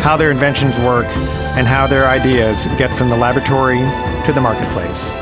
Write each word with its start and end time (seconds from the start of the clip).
how 0.00 0.16
their 0.16 0.30
inventions 0.30 0.78
work, 0.78 1.06
and 1.56 1.66
how 1.66 1.86
their 1.86 2.06
ideas 2.06 2.66
get 2.78 2.94
from 2.94 3.08
the 3.08 3.16
laboratory 3.16 3.78
to 4.24 4.32
the 4.32 4.40
marketplace. 4.40 5.14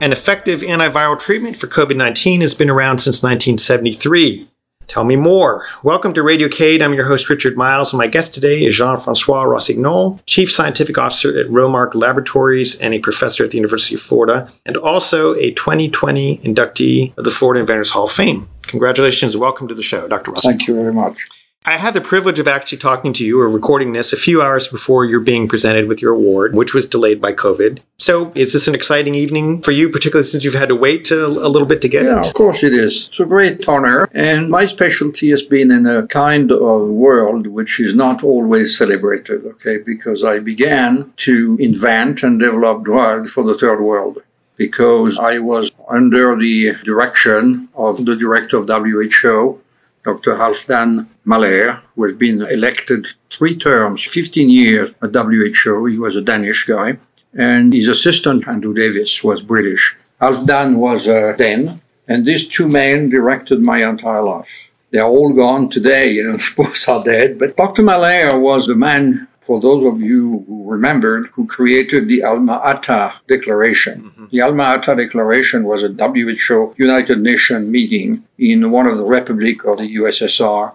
An 0.00 0.10
effective 0.10 0.62
antiviral 0.62 1.18
treatment 1.18 1.56
for 1.56 1.68
COVID 1.68 1.96
19 1.96 2.40
has 2.40 2.54
been 2.54 2.68
around 2.68 2.98
since 2.98 3.22
1973. 3.22 4.48
Tell 4.92 5.04
me 5.04 5.16
more. 5.16 5.64
Welcome 5.82 6.12
to 6.12 6.22
Radio 6.22 6.48
Cade. 6.48 6.82
I'm 6.82 6.92
your 6.92 7.06
host, 7.06 7.30
Richard 7.30 7.56
Miles, 7.56 7.94
and 7.94 7.98
my 7.98 8.08
guest 8.08 8.34
today 8.34 8.62
is 8.62 8.76
Jean 8.76 8.98
Francois 8.98 9.44
Rossignol, 9.44 10.20
Chief 10.26 10.52
Scientific 10.52 10.98
Officer 10.98 11.30
at 11.40 11.46
Romark 11.46 11.94
Laboratories 11.94 12.78
and 12.78 12.92
a 12.92 12.98
professor 12.98 13.42
at 13.42 13.52
the 13.52 13.56
University 13.56 13.94
of 13.94 14.02
Florida, 14.02 14.46
and 14.66 14.76
also 14.76 15.32
a 15.36 15.52
2020 15.52 16.36
inductee 16.40 17.16
of 17.16 17.24
the 17.24 17.30
Florida 17.30 17.60
Inventors 17.60 17.88
Hall 17.88 18.04
of 18.04 18.12
Fame. 18.12 18.50
Congratulations. 18.64 19.34
Welcome 19.34 19.66
to 19.68 19.74
the 19.74 19.82
show, 19.82 20.06
Dr. 20.08 20.30
Rossignol. 20.30 20.58
Thank 20.58 20.68
you 20.68 20.74
very 20.74 20.92
much. 20.92 21.26
I 21.64 21.78
had 21.78 21.94
the 21.94 22.00
privilege 22.00 22.38
of 22.38 22.46
actually 22.46 22.78
talking 22.78 23.12
to 23.14 23.24
you 23.24 23.40
or 23.40 23.48
recording 23.48 23.92
this 23.92 24.12
a 24.12 24.16
few 24.16 24.42
hours 24.42 24.66
before 24.66 25.06
you're 25.06 25.20
being 25.20 25.48
presented 25.48 25.86
with 25.86 26.02
your 26.02 26.12
award, 26.12 26.54
which 26.54 26.74
was 26.74 26.86
delayed 26.86 27.20
by 27.20 27.32
COVID. 27.32 27.78
So, 28.02 28.32
is 28.34 28.52
this 28.52 28.66
an 28.66 28.74
exciting 28.74 29.14
evening 29.14 29.62
for 29.62 29.70
you, 29.70 29.88
particularly 29.88 30.26
since 30.26 30.42
you've 30.42 30.54
had 30.54 30.70
to 30.70 30.74
wait 30.74 31.12
a, 31.12 31.24
a 31.24 31.50
little 31.54 31.68
bit 31.68 31.80
to 31.82 31.88
get 31.88 32.04
yeah, 32.04 32.18
it? 32.18 32.26
of 32.26 32.34
course 32.34 32.64
it 32.64 32.72
is. 32.72 33.06
It's 33.06 33.20
a 33.20 33.24
great 33.24 33.68
honor, 33.68 34.08
and 34.12 34.50
my 34.50 34.66
specialty 34.66 35.30
has 35.30 35.44
been 35.44 35.70
in 35.70 35.86
a 35.86 36.08
kind 36.08 36.50
of 36.50 36.88
world 36.88 37.46
which 37.46 37.78
is 37.78 37.94
not 37.94 38.24
always 38.24 38.76
celebrated, 38.76 39.46
okay, 39.46 39.78
because 39.78 40.24
I 40.24 40.40
began 40.40 41.12
to 41.18 41.56
invent 41.60 42.24
and 42.24 42.40
develop 42.40 42.82
drugs 42.82 43.32
for 43.32 43.44
the 43.44 43.56
third 43.56 43.80
world 43.80 44.18
because 44.56 45.16
I 45.16 45.38
was 45.38 45.70
under 45.88 46.34
the 46.34 46.72
direction 46.82 47.68
of 47.76 48.04
the 48.04 48.16
director 48.16 48.56
of 48.56 48.66
WHO 48.66 49.60
Dr. 50.04 50.34
Halfdan 50.34 51.06
Mahler, 51.24 51.80
who 51.94 52.02
has 52.02 52.14
been 52.14 52.42
elected 52.42 53.06
three 53.30 53.56
terms, 53.56 54.02
15 54.02 54.50
years 54.50 54.90
at 55.00 55.14
WHO. 55.14 55.86
He 55.86 55.98
was 55.98 56.16
a 56.16 56.20
Danish 56.20 56.64
guy. 56.64 56.98
And 57.34 57.72
his 57.72 57.88
assistant, 57.88 58.46
Andrew 58.46 58.74
Davis, 58.74 59.24
was 59.24 59.42
British. 59.42 59.96
Halfdan 60.20 60.76
was 60.76 61.06
a 61.06 61.34
Den. 61.36 61.80
And 62.08 62.26
these 62.26 62.48
two 62.48 62.68
men 62.68 63.08
directed 63.08 63.60
my 63.60 63.88
entire 63.88 64.22
life. 64.22 64.70
They're 64.90 65.04
all 65.04 65.32
gone 65.32 65.70
today, 65.70 66.12
you 66.12 66.28
know, 66.28 66.38
both 66.56 66.88
are 66.88 67.02
dead. 67.02 67.38
But 67.38 67.56
Dr. 67.56 67.82
Mahler 67.82 68.38
was 68.38 68.66
the 68.66 68.74
man 68.74 69.28
for 69.42 69.60
those 69.60 69.84
of 69.92 70.00
you 70.00 70.44
who 70.46 70.70
remembered, 70.70 71.26
who 71.32 71.46
created 71.46 72.08
the 72.08 72.22
Alma 72.22 72.60
Ata 72.64 73.14
Declaration. 73.26 74.04
Mm-hmm. 74.04 74.26
The 74.30 74.40
Alma 74.40 74.62
Ata 74.62 74.94
Declaration 74.94 75.64
was 75.64 75.82
a 75.82 75.88
WHO 75.88 76.74
United 76.78 77.20
Nations 77.20 77.68
meeting 77.68 78.24
in 78.38 78.70
one 78.70 78.86
of 78.86 78.98
the 78.98 79.04
republic 79.04 79.64
of 79.64 79.78
the 79.78 79.96
USSR, 79.96 80.74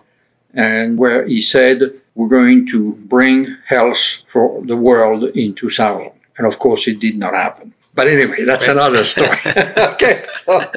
and 0.54 0.98
where 0.98 1.26
he 1.26 1.42
said, 1.42 1.94
we're 2.16 2.28
going 2.28 2.68
to 2.68 2.94
bring 2.94 3.56
health 3.68 4.24
for 4.28 4.62
the 4.66 4.76
world 4.76 5.24
in 5.24 5.54
2000. 5.54 6.12
And 6.38 6.46
of 6.46 6.60
course, 6.60 6.88
it 6.88 7.00
did 7.00 7.18
not 7.18 7.34
happen. 7.34 7.74
But 7.98 8.06
anyway, 8.06 8.44
that's 8.44 8.68
another 8.68 9.04
story. 9.04 9.40
okay. 9.94 10.24
So, 10.38 10.72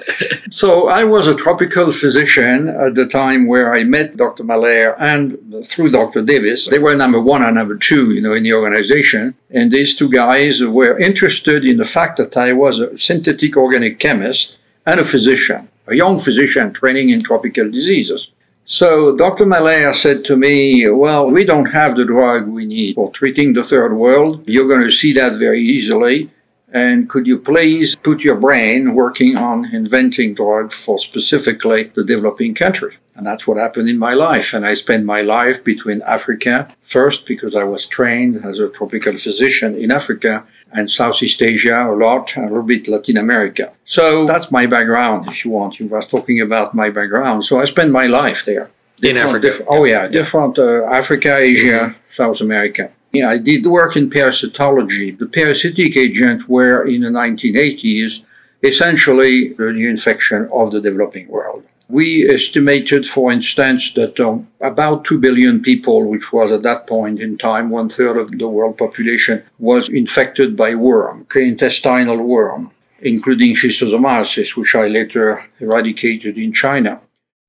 so, 0.51 0.89
I 0.89 1.05
was 1.05 1.27
a 1.27 1.34
tropical 1.34 1.93
physician 1.93 2.69
at 2.69 2.95
the 2.95 3.07
time 3.07 3.47
where 3.47 3.75
I 3.75 3.84
met 3.84 4.17
Dr. 4.17 4.43
Mahler 4.43 4.99
and 4.99 5.37
through 5.67 5.91
Dr. 5.91 6.23
Davis. 6.23 6.67
They 6.67 6.79
were 6.79 6.97
number 6.97 7.21
one 7.21 7.43
and 7.43 7.57
number 7.57 7.77
two, 7.77 8.12
you 8.12 8.23
know, 8.23 8.33
in 8.33 8.45
the 8.45 8.55
organization. 8.55 9.34
And 9.51 9.71
these 9.71 9.95
two 9.95 10.09
guys 10.09 10.65
were 10.65 10.99
interested 10.99 11.67
in 11.67 11.77
the 11.77 11.84
fact 11.84 12.17
that 12.17 12.39
I 12.39 12.55
was 12.55 12.81
a 12.81 12.97
synthetic 12.97 13.55
organic 13.55 13.99
chemist 13.99 14.57
and 14.87 14.99
a 14.99 15.05
physician, 15.05 15.69
a 15.89 15.95
young 15.95 16.19
physician 16.19 16.73
training 16.73 17.11
in 17.11 17.23
tropical 17.23 17.71
diseases. 17.71 18.31
So 18.65 19.16
Dr. 19.16 19.47
Mahler 19.47 19.93
said 19.93 20.25
to 20.26 20.37
me, 20.37 20.88
well, 20.88 21.28
we 21.28 21.44
don't 21.44 21.72
have 21.72 21.97
the 21.97 22.04
drug 22.04 22.47
we 22.47 22.66
need 22.66 22.94
for 22.94 23.10
treating 23.10 23.53
the 23.53 23.65
third 23.65 23.94
world. 23.94 24.44
You're 24.47 24.69
going 24.69 24.84
to 24.84 24.93
see 24.93 25.12
that 25.15 25.37
very 25.37 25.60
easily. 25.60 26.31
And 26.72 27.09
could 27.09 27.26
you 27.26 27.41
please 27.41 27.97
put 27.97 28.22
your 28.22 28.38
brain 28.38 28.94
working 28.94 29.37
on 29.37 29.75
inventing 29.75 30.34
drugs 30.34 30.75
for 30.75 31.00
specifically 31.00 31.91
the 31.94 32.04
developing 32.04 32.54
country? 32.54 33.00
And 33.15 33.26
that's 33.26 33.47
what 33.47 33.59
happened 33.59 33.88
in 33.88 33.98
my 33.98 34.15
life. 34.15 34.54
And 34.54 34.65
I 34.65 34.75
spent 34.75 35.04
my 35.04 35.22
life 35.22 35.62
between 35.65 36.00
Africa, 36.03 36.75
first 36.82 37.26
because 37.26 37.54
I 37.54 37.65
was 37.65 37.87
trained 37.87 38.44
as 38.44 38.59
a 38.59 38.69
tropical 38.69 39.16
physician 39.16 39.75
in 39.75 39.91
Africa, 39.91 40.44
and 40.72 40.91
Southeast 40.91 41.43
Asia 41.43 41.87
a 41.88 41.94
lot, 41.94 42.37
a 42.37 42.43
little 42.43 42.62
bit 42.62 42.87
Latin 42.87 43.16
America. 43.16 43.72
So 43.84 44.26
that's 44.26 44.50
my 44.50 44.66
background, 44.66 45.28
if 45.28 45.44
you 45.44 45.50
want. 45.50 45.81
You 45.81 45.87
was 45.87 46.06
talking 46.06 46.41
about 46.41 46.75
my 46.75 46.91
background. 46.91 47.44
So 47.44 47.60
I 47.60 47.65
spent 47.65 47.91
my 47.91 48.06
life 48.06 48.44
there. 48.44 48.71
In 49.03 49.16
Africa. 49.16 49.65
oh, 49.66 49.84
yeah, 49.84 50.09
different 50.09 50.59
uh, 50.59 50.84
Africa, 50.84 51.37
Asia, 51.37 51.97
South 52.15 52.41
America. 52.42 52.91
Yeah, 53.12 53.31
I 53.31 53.38
did 53.38 53.66
work 53.66 53.97
in 53.97 54.10
parasitology. 54.10 55.19
The 55.19 55.27
parasitic 55.27 55.97
agent 55.97 56.48
were 56.48 56.84
in 56.87 57.00
the 57.00 57.09
1980s 57.09 58.22
essentially 58.62 59.53
the 59.54 59.72
new 59.72 59.88
infection 59.88 60.48
of 60.53 60.71
the 60.71 60.81
developing 60.81 61.28
world. 61.28 61.65
We 61.91 62.28
estimated, 62.28 63.06
for 63.06 63.33
instance, 63.33 63.93
that 63.95 64.21
um, 64.21 64.47
about 64.61 65.05
2 65.05 65.19
billion 65.19 65.61
people, 65.61 66.06
which 66.06 66.33
was 66.33 66.53
at 66.53 66.62
that 66.62 66.87
point 66.87 67.21
in 67.21 67.37
time 67.37 67.69
one 67.71 67.89
third 67.89 68.17
of 68.17 68.31
the 68.39 68.49
world 68.49 68.78
population, 68.78 69.43
was 69.59 69.89
infected 69.89 70.56
by 70.56 70.75
worm, 70.77 71.27
intestinal 71.34 72.19
worm, 72.19 72.71
including 73.01 73.56
schistosomiasis, 73.56 74.56
which 74.56 74.75
I 74.75 74.87
later 74.89 75.45
eradicated 75.59 76.39
in 76.39 76.53
China. 76.53 77.01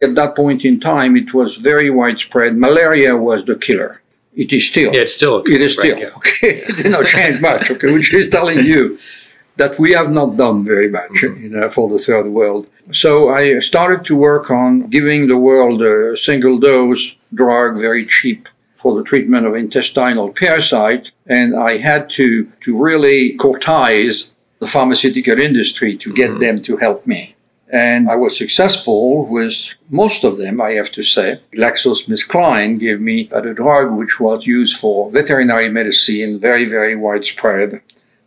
At 0.02 0.16
that 0.16 0.35
point 0.35 0.66
in 0.66 0.79
time, 0.79 1.16
it 1.16 1.34
was 1.34 1.58
very 1.58 1.91
widespread. 1.91 2.58
Malaria 2.58 3.16
was 3.16 3.46
the 3.46 3.56
killer. 3.56 4.02
It 4.34 4.52
is 4.53 4.68
still. 4.68 4.94
Yeah, 4.94 5.02
it's 5.02 5.13
still. 5.13 5.44
It 5.46 5.62
is 5.62 5.73
still. 5.73 5.96
Right, 5.96 6.03
yeah. 6.03 6.16
Okay. 6.16 6.63
it 6.69 6.78
did 6.78 6.91
not 6.91 7.06
change 7.06 7.41
much. 7.41 7.69
Okay. 7.69 7.94
Which 7.94 8.13
is 8.13 8.29
telling 8.29 8.66
you 8.66 8.97
that 9.61 9.77
we 9.77 9.91
have 9.99 10.11
not 10.19 10.38
done 10.45 10.59
very 10.73 10.89
much 10.89 11.17
mm-hmm. 11.22 11.44
you 11.44 11.49
know, 11.49 11.69
for 11.69 11.85
the 11.89 12.01
third 12.07 12.27
world. 12.39 12.63
So 13.03 13.11
I 13.29 13.59
started 13.59 14.01
to 14.05 14.16
work 14.16 14.49
on 14.49 14.72
giving 14.97 15.22
the 15.27 15.41
world 15.49 15.77
a 15.81 16.17
single 16.17 16.57
dose 16.57 17.03
drug, 17.41 17.72
very 17.88 18.05
cheap, 18.05 18.41
for 18.81 18.91
the 18.95 19.07
treatment 19.11 19.45
of 19.45 19.53
intestinal 19.53 20.29
parasite. 20.44 21.11
And 21.27 21.49
I 21.55 21.77
had 21.77 22.09
to, 22.17 22.27
to 22.66 22.72
really 22.88 23.38
courtize 23.38 24.31
the 24.59 24.66
pharmaceutical 24.75 25.38
industry 25.49 25.91
to 26.03 26.11
get 26.11 26.31
mm-hmm. 26.31 26.43
them 26.43 26.61
to 26.63 26.78
help 26.78 27.05
me. 27.05 27.35
And 27.72 28.09
I 28.09 28.16
was 28.23 28.38
successful 28.43 29.25
with 29.38 29.55
most 29.89 30.25
of 30.25 30.38
them, 30.38 30.59
I 30.59 30.72
have 30.72 30.91
to 30.93 31.03
say. 31.03 31.39
GlaxoSmithKline 31.55 32.79
gave 32.79 32.99
me 32.99 33.29
a 33.31 33.41
drug 33.53 33.88
which 33.99 34.19
was 34.19 34.45
used 34.45 34.75
for 34.81 35.09
veterinary 35.11 35.69
medicine, 35.69 36.39
very, 36.39 36.66
very 36.66 36.95
widespread, 36.95 37.81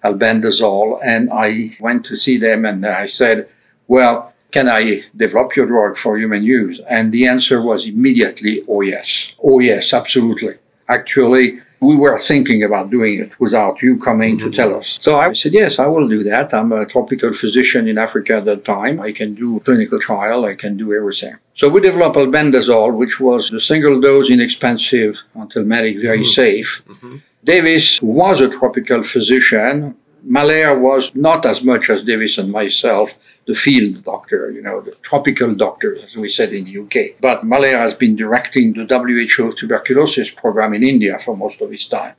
albendazole. 0.04 0.98
And 1.04 1.30
I 1.32 1.76
went 1.80 2.04
to 2.06 2.16
see 2.16 2.36
them 2.38 2.64
and 2.64 2.84
I 2.84 3.06
said, 3.06 3.48
well, 3.88 4.32
can 4.50 4.68
I 4.68 5.04
develop 5.16 5.56
your 5.56 5.66
drug 5.66 5.96
for 5.96 6.16
human 6.16 6.44
use? 6.44 6.80
And 6.88 7.10
the 7.10 7.26
answer 7.26 7.60
was 7.60 7.88
immediately, 7.88 8.62
oh 8.68 8.82
yes. 8.82 9.34
Oh 9.42 9.58
yes, 9.58 9.92
absolutely. 9.92 10.54
Actually, 10.88 11.60
we 11.80 11.96
were 11.96 12.18
thinking 12.18 12.62
about 12.62 12.90
doing 12.90 13.20
it 13.20 13.32
without 13.38 13.82
you 13.82 13.98
coming 13.98 14.36
mm-hmm. 14.36 14.50
to 14.50 14.56
tell 14.56 14.74
us. 14.76 14.98
So 15.00 15.18
I 15.18 15.32
said, 15.32 15.52
yes, 15.52 15.78
I 15.78 15.86
will 15.86 16.08
do 16.08 16.22
that. 16.22 16.54
I'm 16.54 16.72
a 16.72 16.86
tropical 16.86 17.32
physician 17.32 17.88
in 17.88 17.98
Africa 17.98 18.36
at 18.36 18.44
that 18.46 18.64
time. 18.64 19.00
I 19.00 19.12
can 19.12 19.34
do 19.34 19.60
clinical 19.60 19.98
trial. 19.98 20.44
I 20.44 20.54
can 20.54 20.76
do 20.76 20.94
everything. 20.94 21.36
So 21.54 21.68
we 21.68 21.80
developed 21.80 22.16
albendazole, 22.16 22.96
which 22.96 23.20
was 23.20 23.52
a 23.52 23.60
single 23.60 24.00
dose, 24.00 24.30
inexpensive, 24.30 25.16
anthelmintic, 25.36 26.00
very 26.00 26.18
mm-hmm. 26.18 26.40
safe. 26.42 26.84
Mm-hmm. 26.86 27.16
Davis 27.42 28.00
was 28.00 28.40
a 28.40 28.48
tropical 28.48 29.02
physician. 29.02 29.96
Mahler 30.24 30.78
was 30.78 31.14
not 31.14 31.44
as 31.44 31.62
much 31.62 31.90
as 31.90 32.04
Davis 32.04 32.38
and 32.38 32.50
myself 32.50 33.18
the 33.46 33.54
field 33.54 34.02
doctor, 34.04 34.50
you 34.50 34.62
know, 34.62 34.80
the 34.80 34.94
tropical 35.02 35.54
doctor, 35.54 35.96
as 35.98 36.16
we 36.16 36.28
said 36.28 36.52
in 36.52 36.64
the 36.64 36.78
UK. 36.78 37.20
But 37.20 37.44
Mahler 37.44 37.76
has 37.76 37.94
been 37.94 38.16
directing 38.16 38.72
the 38.72 38.86
WHO 38.86 39.52
tuberculosis 39.54 40.30
program 40.30 40.72
in 40.72 40.82
India 40.82 41.18
for 41.18 41.36
most 41.36 41.60
of 41.60 41.70
his 41.70 41.86
time. 41.86 42.14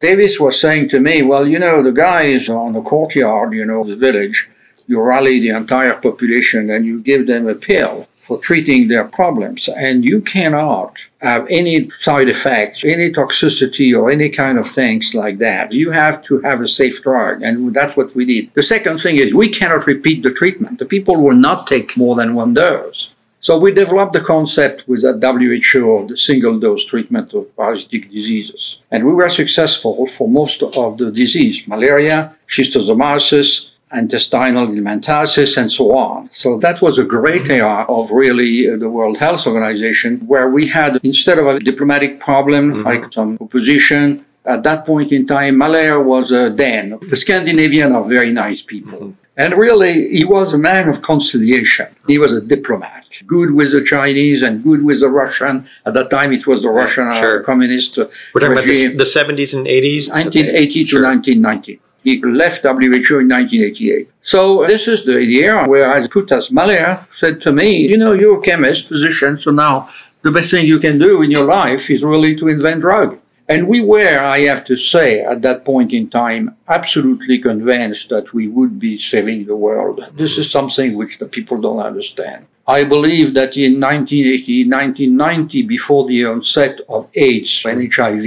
Davis 0.00 0.38
was 0.38 0.60
saying 0.60 0.88
to 0.90 1.00
me, 1.00 1.22
well, 1.22 1.46
you 1.48 1.58
know, 1.58 1.82
the 1.82 1.92
guys 1.92 2.48
on 2.48 2.74
the 2.74 2.82
courtyard, 2.82 3.52
you 3.52 3.64
know, 3.64 3.82
the 3.82 3.96
village, 3.96 4.48
you 4.86 5.00
rally 5.00 5.40
the 5.40 5.50
entire 5.50 5.94
population 5.94 6.70
and 6.70 6.86
you 6.86 7.02
give 7.02 7.26
them 7.26 7.48
a 7.48 7.54
pill 7.54 8.07
for 8.28 8.38
treating 8.38 8.88
their 8.88 9.04
problems. 9.04 9.68
And 9.68 10.04
you 10.04 10.20
cannot 10.20 10.92
have 11.22 11.46
any 11.48 11.88
side 11.98 12.28
effects, 12.28 12.84
any 12.84 13.10
toxicity, 13.10 13.98
or 13.98 14.10
any 14.10 14.28
kind 14.28 14.58
of 14.58 14.66
things 14.68 15.14
like 15.14 15.38
that. 15.38 15.72
You 15.72 15.90
have 15.92 16.22
to 16.24 16.40
have 16.42 16.60
a 16.60 16.68
safe 16.68 17.02
drug, 17.02 17.42
and 17.42 17.74
that's 17.74 17.96
what 17.96 18.14
we 18.14 18.26
did. 18.26 18.52
The 18.52 18.62
second 18.74 18.98
thing 18.98 19.16
is 19.16 19.32
we 19.32 19.48
cannot 19.48 19.86
repeat 19.86 20.22
the 20.22 20.38
treatment. 20.40 20.78
The 20.78 20.84
people 20.94 21.16
will 21.24 21.40
not 21.48 21.66
take 21.66 21.96
more 21.96 22.14
than 22.14 22.34
one 22.34 22.52
dose. 22.52 23.00
So 23.40 23.58
we 23.58 23.72
developed 23.72 24.12
the 24.12 24.20
concept 24.34 24.86
with 24.86 25.02
the 25.02 25.14
WHO 25.14 25.96
of 25.96 26.08
the 26.08 26.16
single 26.16 26.58
dose 26.58 26.84
treatment 26.84 27.32
of 27.32 27.56
parasitic 27.56 28.10
diseases. 28.10 28.82
And 28.90 29.06
we 29.06 29.14
were 29.14 29.30
successful 29.30 30.06
for 30.06 30.28
most 30.28 30.62
of 30.62 30.98
the 30.98 31.10
disease, 31.10 31.66
malaria, 31.66 32.36
schistosomiasis, 32.46 33.70
intestinal 33.92 34.66
elephantiasis, 34.66 35.56
and 35.56 35.72
so 35.72 35.92
on. 35.92 36.30
So 36.32 36.58
that 36.58 36.80
was 36.82 36.98
a 36.98 37.04
great 37.04 37.48
era 37.48 37.84
of 37.88 38.10
really 38.10 38.68
uh, 38.68 38.76
the 38.76 38.90
World 38.90 39.18
Health 39.18 39.46
Organization, 39.46 40.26
where 40.26 40.48
we 40.50 40.66
had, 40.68 41.00
instead 41.02 41.38
of 41.38 41.46
a 41.46 41.58
diplomatic 41.58 42.20
problem 42.20 42.72
mm-hmm. 42.72 42.82
like 42.82 43.12
some 43.12 43.38
opposition, 43.40 44.24
at 44.44 44.62
that 44.62 44.86
point 44.86 45.12
in 45.12 45.26
time, 45.26 45.58
malaria 45.58 46.00
was 46.00 46.32
a 46.32 46.50
den. 46.50 46.98
The 47.08 47.16
Scandinavians 47.16 47.94
are 47.94 48.04
very 48.04 48.32
nice 48.32 48.62
people. 48.62 48.98
Mm-hmm. 48.98 49.10
And 49.38 49.54
really, 49.54 50.08
he 50.08 50.24
was 50.24 50.52
a 50.52 50.58
man 50.58 50.88
of 50.88 51.00
conciliation. 51.02 51.86
He 52.08 52.18
was 52.18 52.32
a 52.32 52.40
diplomat, 52.40 53.04
good 53.24 53.54
with 53.54 53.70
the 53.70 53.84
Chinese 53.84 54.42
and 54.42 54.64
good 54.64 54.84
with 54.84 54.98
the 54.98 55.08
Russian. 55.08 55.68
At 55.86 55.94
that 55.94 56.10
time, 56.10 56.32
it 56.32 56.44
was 56.44 56.62
the 56.62 56.70
Russian 56.70 57.04
uh, 57.04 57.20
sure. 57.20 57.44
communist 57.44 57.98
We're 57.98 58.40
talking 58.40 58.56
regime. 58.56 58.96
about 58.96 58.98
the, 58.98 59.04
the 59.04 59.42
70s 59.44 59.56
and 59.56 59.66
80s? 59.68 60.10
1980 60.10 60.84
to 60.86 61.02
1990. 61.02 61.80
He 62.04 62.22
left 62.22 62.62
WHO 62.62 63.18
in 63.20 63.28
1988. 63.28 64.10
So 64.22 64.66
this 64.66 64.88
is 64.88 65.04
the 65.04 65.24
year 65.24 65.66
where 65.66 66.06
Putas 66.08 66.52
Malia 66.52 67.06
said 67.16 67.40
to 67.42 67.52
me, 67.52 67.88
you 67.88 67.98
know, 67.98 68.12
you're 68.12 68.38
a 68.38 68.42
chemist, 68.42 68.88
physician, 68.88 69.38
so 69.38 69.50
now 69.50 69.88
the 70.22 70.30
best 70.30 70.50
thing 70.50 70.66
you 70.66 70.78
can 70.78 70.98
do 70.98 71.22
in 71.22 71.30
your 71.30 71.44
life 71.44 71.90
is 71.90 72.02
really 72.02 72.36
to 72.36 72.48
invent 72.48 72.80
drug. 72.82 73.18
And 73.50 73.66
we 73.66 73.80
were, 73.80 74.18
I 74.18 74.40
have 74.40 74.64
to 74.66 74.76
say, 74.76 75.20
at 75.20 75.40
that 75.42 75.64
point 75.64 75.94
in 75.94 76.10
time, 76.10 76.54
absolutely 76.68 77.38
convinced 77.38 78.10
that 78.10 78.34
we 78.34 78.46
would 78.46 78.78
be 78.78 78.98
saving 78.98 79.46
the 79.46 79.56
world. 79.56 80.00
This 80.14 80.36
is 80.36 80.50
something 80.50 80.96
which 80.96 81.18
the 81.18 81.26
people 81.26 81.58
don't 81.58 81.78
understand. 81.78 82.46
I 82.66 82.84
believe 82.84 83.32
that 83.32 83.56
in 83.56 83.80
1980, 83.80 84.68
1990, 84.68 85.62
before 85.62 86.06
the 86.06 86.26
onset 86.26 86.80
of 86.90 87.08
AIDS 87.14 87.62
and 87.64 87.92
HIV, 87.92 88.22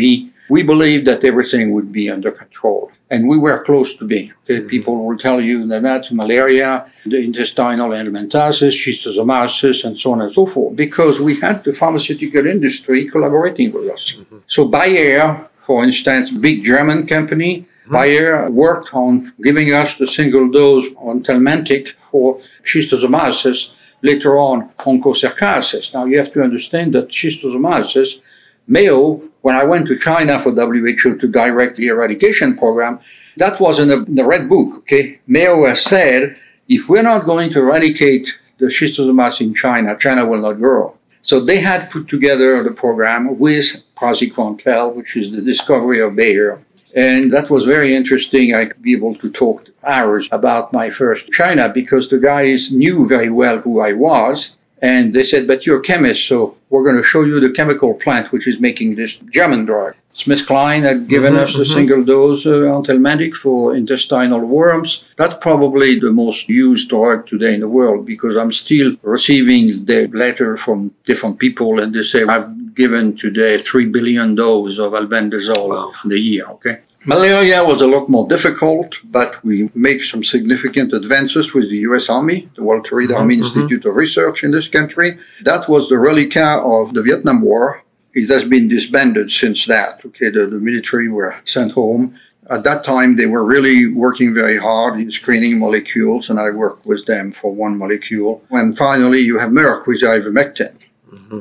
we 0.50 0.64
believed 0.64 1.06
that 1.06 1.24
everything 1.24 1.72
would 1.74 1.92
be 1.92 2.10
under 2.10 2.32
control 2.32 2.92
and 3.12 3.28
we 3.28 3.38
were 3.38 3.62
close 3.64 3.96
to 3.98 4.06
being. 4.06 4.32
Okay? 4.44 4.60
Mm-hmm. 4.60 4.68
People 4.68 5.06
will 5.06 5.18
tell 5.18 5.40
you 5.42 5.68
that, 5.68 5.84
that 5.84 6.12
malaria, 6.12 6.90
the 7.06 7.20
intestinal 7.30 7.90
elephantiasis, 7.90 8.74
schistosomiasis, 8.82 9.84
and 9.86 10.00
so 10.00 10.14
on 10.14 10.22
and 10.22 10.34
so 10.34 10.46
forth, 10.46 10.76
because 10.76 11.20
we 11.20 11.40
had 11.40 11.64
the 11.64 11.74
pharmaceutical 11.74 12.46
industry 12.48 13.06
collaborating 13.08 13.72
with 13.74 13.90
us. 13.92 14.04
Mm-hmm. 14.18 14.38
So 14.48 14.68
Bayer, 14.68 15.50
for 15.68 15.84
instance, 15.84 16.32
big 16.32 16.64
German 16.64 17.06
company, 17.06 17.54
mm-hmm. 17.60 17.94
Bayer 17.94 18.50
worked 18.50 18.94
on 18.94 19.34
giving 19.44 19.74
us 19.74 19.98
the 19.98 20.08
single 20.08 20.50
dose 20.50 20.88
anthelmintic 21.12 21.90
for 22.10 22.38
schistosomiasis, 22.64 23.74
later 24.04 24.40
on 24.40 24.70
onchocerciasis. 24.80 25.94
Now 25.94 26.06
you 26.06 26.18
have 26.18 26.32
to 26.34 26.42
understand 26.42 26.96
that 26.96 27.10
schistosomiasis, 27.10 28.20
Mao 28.68 29.22
when 29.42 29.56
I 29.56 29.64
went 29.64 29.88
to 29.88 29.98
China 29.98 30.40
for 30.40 30.52
WHO 30.52 31.18
to 31.18 31.28
direct 31.28 31.76
the 31.78 31.88
eradication 31.88 32.56
program, 32.58 33.00
that 33.38 33.60
was 33.60 33.80
in 33.80 33.88
the, 33.88 34.04
in 34.04 34.16
the 34.16 34.26
Red 34.26 34.48
Book. 34.50 34.80
Okay, 34.80 35.20
Mao 35.28 35.66
has 35.66 35.84
said 35.84 36.38
if 36.68 36.88
we're 36.90 37.04
not 37.04 37.26
going 37.26 37.52
to 37.52 37.60
eradicate 37.60 38.38
the 38.58 38.68
schistosomas 38.68 39.42
in 39.42 39.54
China, 39.54 39.98
China 39.98 40.26
will 40.26 40.42
not 40.42 40.54
grow. 40.54 40.96
So 41.22 41.40
they 41.40 41.60
had 41.60 41.92
put 41.92 42.08
together 42.08 42.64
the 42.64 42.72
program 42.72 43.38
with 43.38 43.84
praziquantel, 43.96 44.96
which 44.96 45.16
is 45.16 45.32
the 45.32 45.42
discovery 45.42 46.00
of 46.02 46.16
Bayer. 46.16 46.62
And 46.96 47.32
that 47.32 47.50
was 47.50 47.66
very 47.66 47.96
interesting. 47.96 48.54
I 48.54 48.66
could 48.66 48.82
be 48.82 48.94
able 48.94 49.16
to 49.16 49.32
talk 49.32 49.70
hours 49.84 50.28
about 50.32 50.74
my 50.74 50.90
first 50.90 51.32
China 51.32 51.70
because 51.70 52.10
the 52.10 52.20
guys 52.20 52.72
knew 52.72 53.08
very 53.08 53.30
well 53.30 53.60
who 53.60 53.80
I 53.80 53.94
was. 53.94 54.56
And 54.82 55.14
they 55.14 55.24
said, 55.24 55.48
but 55.48 55.66
you're 55.66 55.80
a 55.80 55.82
chemist, 55.82 56.28
so 56.28 56.58
we're 56.70 56.84
going 56.84 56.96
to 56.96 57.04
show 57.04 57.24
you 57.24 57.40
the 57.40 57.52
chemical 57.52 57.94
plant 57.94 58.32
which 58.32 58.48
is 58.48 58.60
making 58.60 58.96
this 58.96 59.18
German 59.18 59.66
drug. 59.66 59.96
SmithKline 60.14 60.82
had 60.82 61.08
given 61.08 61.34
mm-hmm, 61.34 61.44
us 61.44 61.54
mm-hmm. 61.54 61.62
a 61.62 61.66
single 61.66 62.04
dose 62.04 62.46
of 62.46 62.64
uh, 62.64 63.32
for 63.34 63.76
intestinal 63.76 64.42
worms. 64.42 65.06
That's 65.18 65.36
probably 65.36 66.00
the 66.00 66.12
most 66.12 66.50
used 66.50 66.90
drug 66.90 67.28
today 67.28 67.54
in 67.54 67.62
the 67.62 67.70
world 67.70 68.06
because 68.06 68.36
I'm 68.36 68.52
still 68.52 68.98
receiving 69.04 69.86
the 69.86 70.08
letter 70.08 70.58
from 70.58 70.94
different 71.06 71.40
people 71.40 71.80
and 71.80 71.94
they 71.96 72.04
say 72.04 72.24
I've 72.24 72.76
given 72.76 73.16
today 73.16 73.58
3 73.58 73.86
billion 73.88 74.36
doses 74.36 74.80
of 74.80 74.94
albendazole 74.94 75.70
wow. 75.70 75.92
in 76.04 76.10
the 76.10 76.20
year, 76.20 76.46
okay? 76.48 76.82
Malaria 77.06 77.64
was 77.64 77.82
a 77.82 77.88
lot 77.88 78.10
more 78.10 78.28
difficult, 78.28 78.98
but 79.04 79.44
we 79.44 79.70
make 79.74 80.04
some 80.04 80.24
significant 80.24 80.94
advances 80.94 81.52
with 81.54 81.70
the 81.70 81.80
US 81.90 82.10
Army, 82.10 82.50
the 82.56 82.64
Walter 82.64 82.96
Reed 82.96 83.12
Army 83.12 83.38
mm-hmm. 83.38 83.46
Institute 83.46 83.86
of 83.86 83.96
Research 83.96 84.44
in 84.44 84.52
this 84.52 84.68
country. 84.68 85.18
That 85.44 85.68
was 85.68 85.90
the 85.90 85.98
relic 85.98 86.38
of 86.38 86.94
the 86.94 87.02
Vietnam 87.02 87.42
War. 87.42 87.84
It 88.14 88.30
has 88.30 88.44
been 88.44 88.68
disbanded 88.68 89.32
since 89.32 89.66
that. 89.66 90.06
Okay, 90.06 90.30
the, 90.30 90.46
the 90.46 90.60
military 90.60 91.08
were 91.10 91.38
sent 91.44 91.72
home. 91.72 92.20
At 92.52 92.64
that 92.66 92.84
time, 92.84 93.16
they 93.16 93.28
were 93.28 93.46
really 93.46 93.88
working 93.88 94.34
very 94.34 94.58
hard 94.58 95.00
in 95.00 95.12
screening 95.12 95.58
molecules, 95.58 96.30
and 96.30 96.40
I 96.40 96.52
worked 96.52 96.86
with 96.86 97.06
them 97.06 97.32
for 97.32 97.52
one 97.52 97.78
molecule. 97.78 98.44
And 98.52 98.78
finally, 98.78 99.22
you 99.22 99.40
have 99.40 99.52
Merck 99.52 99.88
with 99.88 100.02
ivermectin. 100.02 100.76
Mm-hmm. 101.12 101.40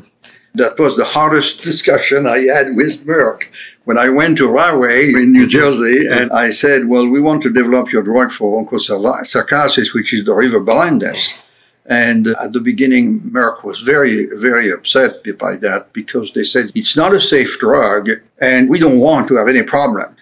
That 0.55 0.79
was 0.79 0.97
the 0.97 1.05
hardest 1.05 1.63
discussion 1.71 2.27
I 2.27 2.39
had 2.39 2.77
with 2.77 3.05
Merck 3.05 3.51
when 3.91 3.99
I 3.99 4.09
went 4.09 4.39
to 4.39 4.47
Rahway 4.47 5.09
in 5.09 5.33
New 5.33 5.49
mm-hmm. 5.49 5.59
Jersey 5.59 6.07
and 6.09 6.31
I 6.31 6.51
said, 6.53 6.87
well, 6.87 7.09
we 7.09 7.21
want 7.21 7.43
to 7.43 7.53
develop 7.53 7.91
your 7.91 8.05
drug 8.05 8.31
for 8.31 8.65
onchocerciasis, 8.65 9.93
which 9.93 10.15
is 10.15 10.25
the 10.25 10.33
river 10.33 10.61
blindness. 10.61 11.35
And 11.87 12.29
at 12.29 12.53
the 12.53 12.61
beginning, 12.61 13.19
Merck 13.19 13.65
was 13.65 13.81
very, 13.81 14.27
very 14.35 14.71
upset 14.71 15.25
by 15.41 15.57
that 15.57 15.93
because 15.93 16.33
they 16.35 16.45
said 16.45 16.71
it's 16.77 16.97
not 16.97 17.13
a 17.13 17.21
safe 17.21 17.59
drug 17.59 18.11
and 18.39 18.71
we 18.71 18.79
don't 18.79 19.01
want 19.01 19.27
to 19.27 19.39
have 19.39 19.49
any 19.49 19.65
problem. 19.65 20.15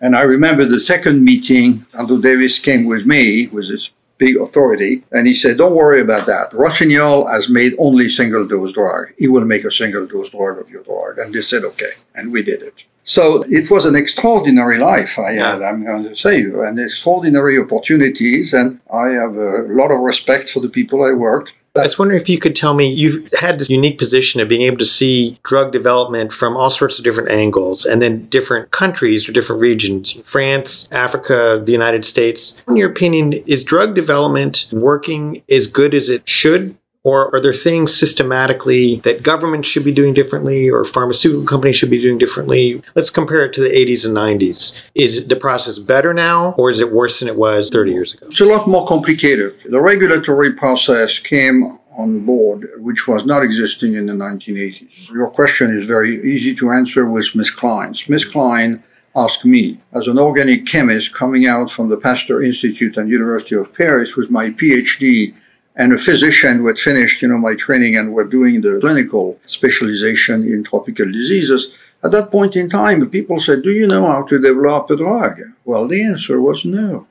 And 0.00 0.16
I 0.16 0.22
remember 0.22 0.64
the 0.64 0.80
second 0.80 1.22
meeting, 1.22 1.84
Andrew 1.98 2.18
Davis 2.18 2.58
came 2.58 2.86
with 2.86 3.04
me 3.04 3.48
with 3.48 3.68
his 3.68 3.90
big 4.16 4.36
authority, 4.38 5.04
and 5.12 5.26
he 5.26 5.34
said, 5.34 5.58
Don't 5.58 5.76
worry 5.76 6.00
about 6.00 6.24
that. 6.28 6.54
Rossignol 6.54 7.26
has 7.26 7.50
made 7.50 7.74
only 7.78 8.08
single 8.08 8.46
dose 8.46 8.72
drug. 8.72 9.08
He 9.18 9.28
will 9.28 9.44
make 9.44 9.64
a 9.64 9.70
single 9.70 10.06
dose 10.06 10.30
drug 10.30 10.58
of 10.58 10.70
your 10.70 10.82
drug. 10.82 11.18
And 11.18 11.34
they 11.34 11.42
said, 11.42 11.62
Okay. 11.64 11.92
And 12.14 12.32
we 12.32 12.42
did 12.42 12.62
it. 12.62 12.84
So 13.04 13.44
it 13.48 13.70
was 13.70 13.84
an 13.84 13.96
extraordinary 13.96 14.78
life 14.78 15.18
I 15.18 15.32
had, 15.32 15.62
I'm 15.62 15.84
going 15.84 16.04
to 16.04 16.16
say 16.16 16.42
and 16.42 16.78
extraordinary 16.78 17.58
opportunities. 17.58 18.52
And 18.52 18.80
I 18.92 19.08
have 19.08 19.36
a 19.36 19.66
lot 19.68 19.90
of 19.90 20.00
respect 20.00 20.50
for 20.50 20.60
the 20.60 20.68
people 20.68 21.02
I 21.02 21.12
worked. 21.12 21.54
I 21.74 21.84
was 21.84 21.98
wondering 21.98 22.20
if 22.20 22.28
you 22.28 22.38
could 22.38 22.54
tell 22.54 22.74
me 22.74 22.92
you've 22.92 23.30
had 23.40 23.58
this 23.58 23.70
unique 23.70 23.96
position 23.96 24.42
of 24.42 24.48
being 24.48 24.60
able 24.60 24.76
to 24.76 24.84
see 24.84 25.38
drug 25.42 25.72
development 25.72 26.30
from 26.30 26.54
all 26.54 26.68
sorts 26.68 26.98
of 26.98 27.04
different 27.04 27.30
angles 27.30 27.86
and 27.86 28.02
then 28.02 28.26
different 28.26 28.70
countries 28.72 29.26
or 29.26 29.32
different 29.32 29.62
regions 29.62 30.12
France, 30.12 30.86
Africa, 30.92 31.62
the 31.64 31.72
United 31.72 32.04
States. 32.04 32.62
In 32.68 32.76
your 32.76 32.90
opinion, 32.90 33.32
is 33.32 33.64
drug 33.64 33.94
development 33.94 34.68
working 34.70 35.42
as 35.50 35.66
good 35.66 35.94
as 35.94 36.10
it 36.10 36.28
should 36.28 36.76
or 37.04 37.34
are 37.34 37.40
there 37.40 37.52
things 37.52 37.94
systematically 37.94 38.96
that 38.96 39.22
governments 39.22 39.68
should 39.68 39.84
be 39.84 39.92
doing 39.92 40.14
differently 40.14 40.70
or 40.70 40.84
pharmaceutical 40.84 41.44
companies 41.44 41.76
should 41.76 41.90
be 41.90 42.00
doing 42.00 42.18
differently? 42.18 42.82
Let's 42.94 43.10
compare 43.10 43.44
it 43.44 43.52
to 43.54 43.60
the 43.60 43.68
80s 43.68 44.06
and 44.06 44.16
90s. 44.16 44.80
Is 44.94 45.26
the 45.26 45.36
process 45.36 45.78
better 45.78 46.14
now 46.14 46.52
or 46.52 46.70
is 46.70 46.80
it 46.80 46.92
worse 46.92 47.20
than 47.20 47.28
it 47.28 47.36
was 47.36 47.70
30 47.70 47.92
years 47.92 48.14
ago? 48.14 48.26
It's 48.26 48.40
a 48.40 48.44
lot 48.44 48.68
more 48.68 48.86
complicated. 48.86 49.56
The 49.68 49.80
regulatory 49.80 50.52
process 50.52 51.18
came 51.18 51.78
on 51.96 52.24
board, 52.24 52.70
which 52.78 53.06
was 53.06 53.26
not 53.26 53.42
existing 53.42 53.94
in 53.94 54.06
the 54.06 54.14
1980s. 54.14 55.10
Your 55.10 55.28
question 55.28 55.76
is 55.76 55.86
very 55.86 56.24
easy 56.24 56.54
to 56.54 56.70
answer 56.70 57.04
with 57.04 57.26
SmithKline. 57.26 57.96
Smith 57.96 58.30
Klein 58.30 58.82
asked 59.14 59.44
me, 59.44 59.78
as 59.92 60.06
an 60.08 60.18
organic 60.18 60.64
chemist 60.64 61.12
coming 61.12 61.46
out 61.46 61.70
from 61.70 61.90
the 61.90 61.98
Pasteur 61.98 62.42
Institute 62.42 62.96
and 62.96 63.10
University 63.10 63.54
of 63.54 63.74
Paris 63.74 64.16
with 64.16 64.30
my 64.30 64.48
PhD 64.48 65.34
and 65.76 65.92
a 65.92 65.98
physician 65.98 66.58
who 66.58 66.66
had 66.66 66.78
finished, 66.78 67.22
you 67.22 67.28
know, 67.28 67.38
my 67.38 67.54
training 67.54 67.96
and 67.96 68.12
were 68.12 68.24
doing 68.24 68.60
the 68.60 68.78
clinical 68.80 69.38
specialization 69.46 70.42
in 70.44 70.64
tropical 70.64 71.10
diseases. 71.10 71.72
At 72.04 72.12
that 72.12 72.30
point 72.30 72.56
in 72.56 72.68
time, 72.68 73.08
people 73.08 73.40
said, 73.40 73.62
do 73.62 73.70
you 73.70 73.86
know 73.86 74.06
how 74.06 74.22
to 74.24 74.38
develop 74.38 74.90
a 74.90 74.96
drug? 74.96 75.40
Well, 75.64 75.86
the 75.86 76.02
answer 76.02 76.40
was 76.40 76.64
no. 76.64 77.06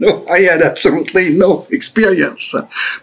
No, 0.00 0.26
I 0.26 0.40
had 0.40 0.60
absolutely 0.60 1.30
no 1.30 1.68
experience. 1.70 2.52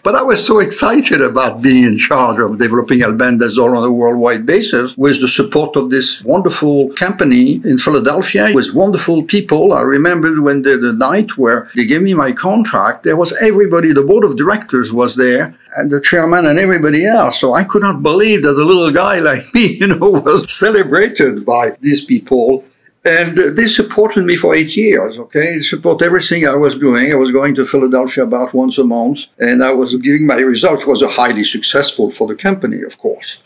But 0.02 0.14
I 0.14 0.22
was 0.22 0.46
so 0.46 0.58
excited 0.58 1.22
about 1.22 1.62
being 1.62 1.84
in 1.84 1.98
charge 1.98 2.38
of 2.38 2.58
developing 2.58 3.00
albendazole 3.00 3.76
on 3.76 3.84
a 3.84 3.90
worldwide 3.90 4.44
basis 4.44 4.94
with 4.98 5.22
the 5.22 5.28
support 5.28 5.74
of 5.76 5.88
this 5.88 6.22
wonderful 6.22 6.90
company 6.90 7.62
in 7.64 7.78
Philadelphia 7.78 8.50
with 8.52 8.74
wonderful 8.74 9.22
people. 9.22 9.72
I 9.72 9.80
remember 9.80 10.42
when 10.42 10.62
the, 10.62 10.76
the 10.76 10.92
night 10.92 11.38
where 11.38 11.70
they 11.74 11.86
gave 11.86 12.02
me 12.02 12.12
my 12.12 12.32
contract, 12.32 13.04
there 13.04 13.16
was 13.16 13.32
everybody, 13.40 13.94
the 13.94 14.04
board 14.04 14.24
of 14.24 14.36
directors 14.36 14.92
was 14.92 15.16
there 15.16 15.54
and 15.76 15.90
the 15.90 16.00
chairman 16.00 16.44
and 16.44 16.58
everybody 16.58 17.06
else. 17.06 17.40
So 17.40 17.54
I 17.54 17.64
could 17.64 17.82
not 17.82 18.02
believe 18.02 18.42
that 18.42 18.50
a 18.50 18.64
little 18.64 18.92
guy 18.92 19.18
like 19.18 19.54
me, 19.54 19.66
you 19.80 19.86
know, 19.86 19.96
was 19.98 20.52
celebrated 20.52 21.46
by 21.46 21.70
these 21.80 22.04
people 22.04 22.64
and 23.04 23.36
they 23.56 23.66
supported 23.66 24.24
me 24.24 24.36
for 24.36 24.54
eight 24.54 24.76
years, 24.76 25.18
okay? 25.18 25.56
They 25.56 25.62
support 25.62 26.02
everything 26.02 26.46
I 26.46 26.54
was 26.54 26.78
doing. 26.78 27.10
I 27.10 27.16
was 27.16 27.32
going 27.32 27.54
to 27.56 27.64
Philadelphia 27.64 28.24
about 28.24 28.54
once 28.54 28.78
a 28.78 28.84
month, 28.84 29.26
and 29.38 29.62
I 29.62 29.72
was 29.72 29.96
giving 29.96 30.26
my 30.26 30.36
results. 30.36 30.82
It 30.82 30.88
was 30.88 31.02
highly 31.16 31.42
successful 31.42 32.10
for 32.10 32.28
the 32.28 32.36
company, 32.36 32.82
of 32.82 32.96
course. 32.98 33.38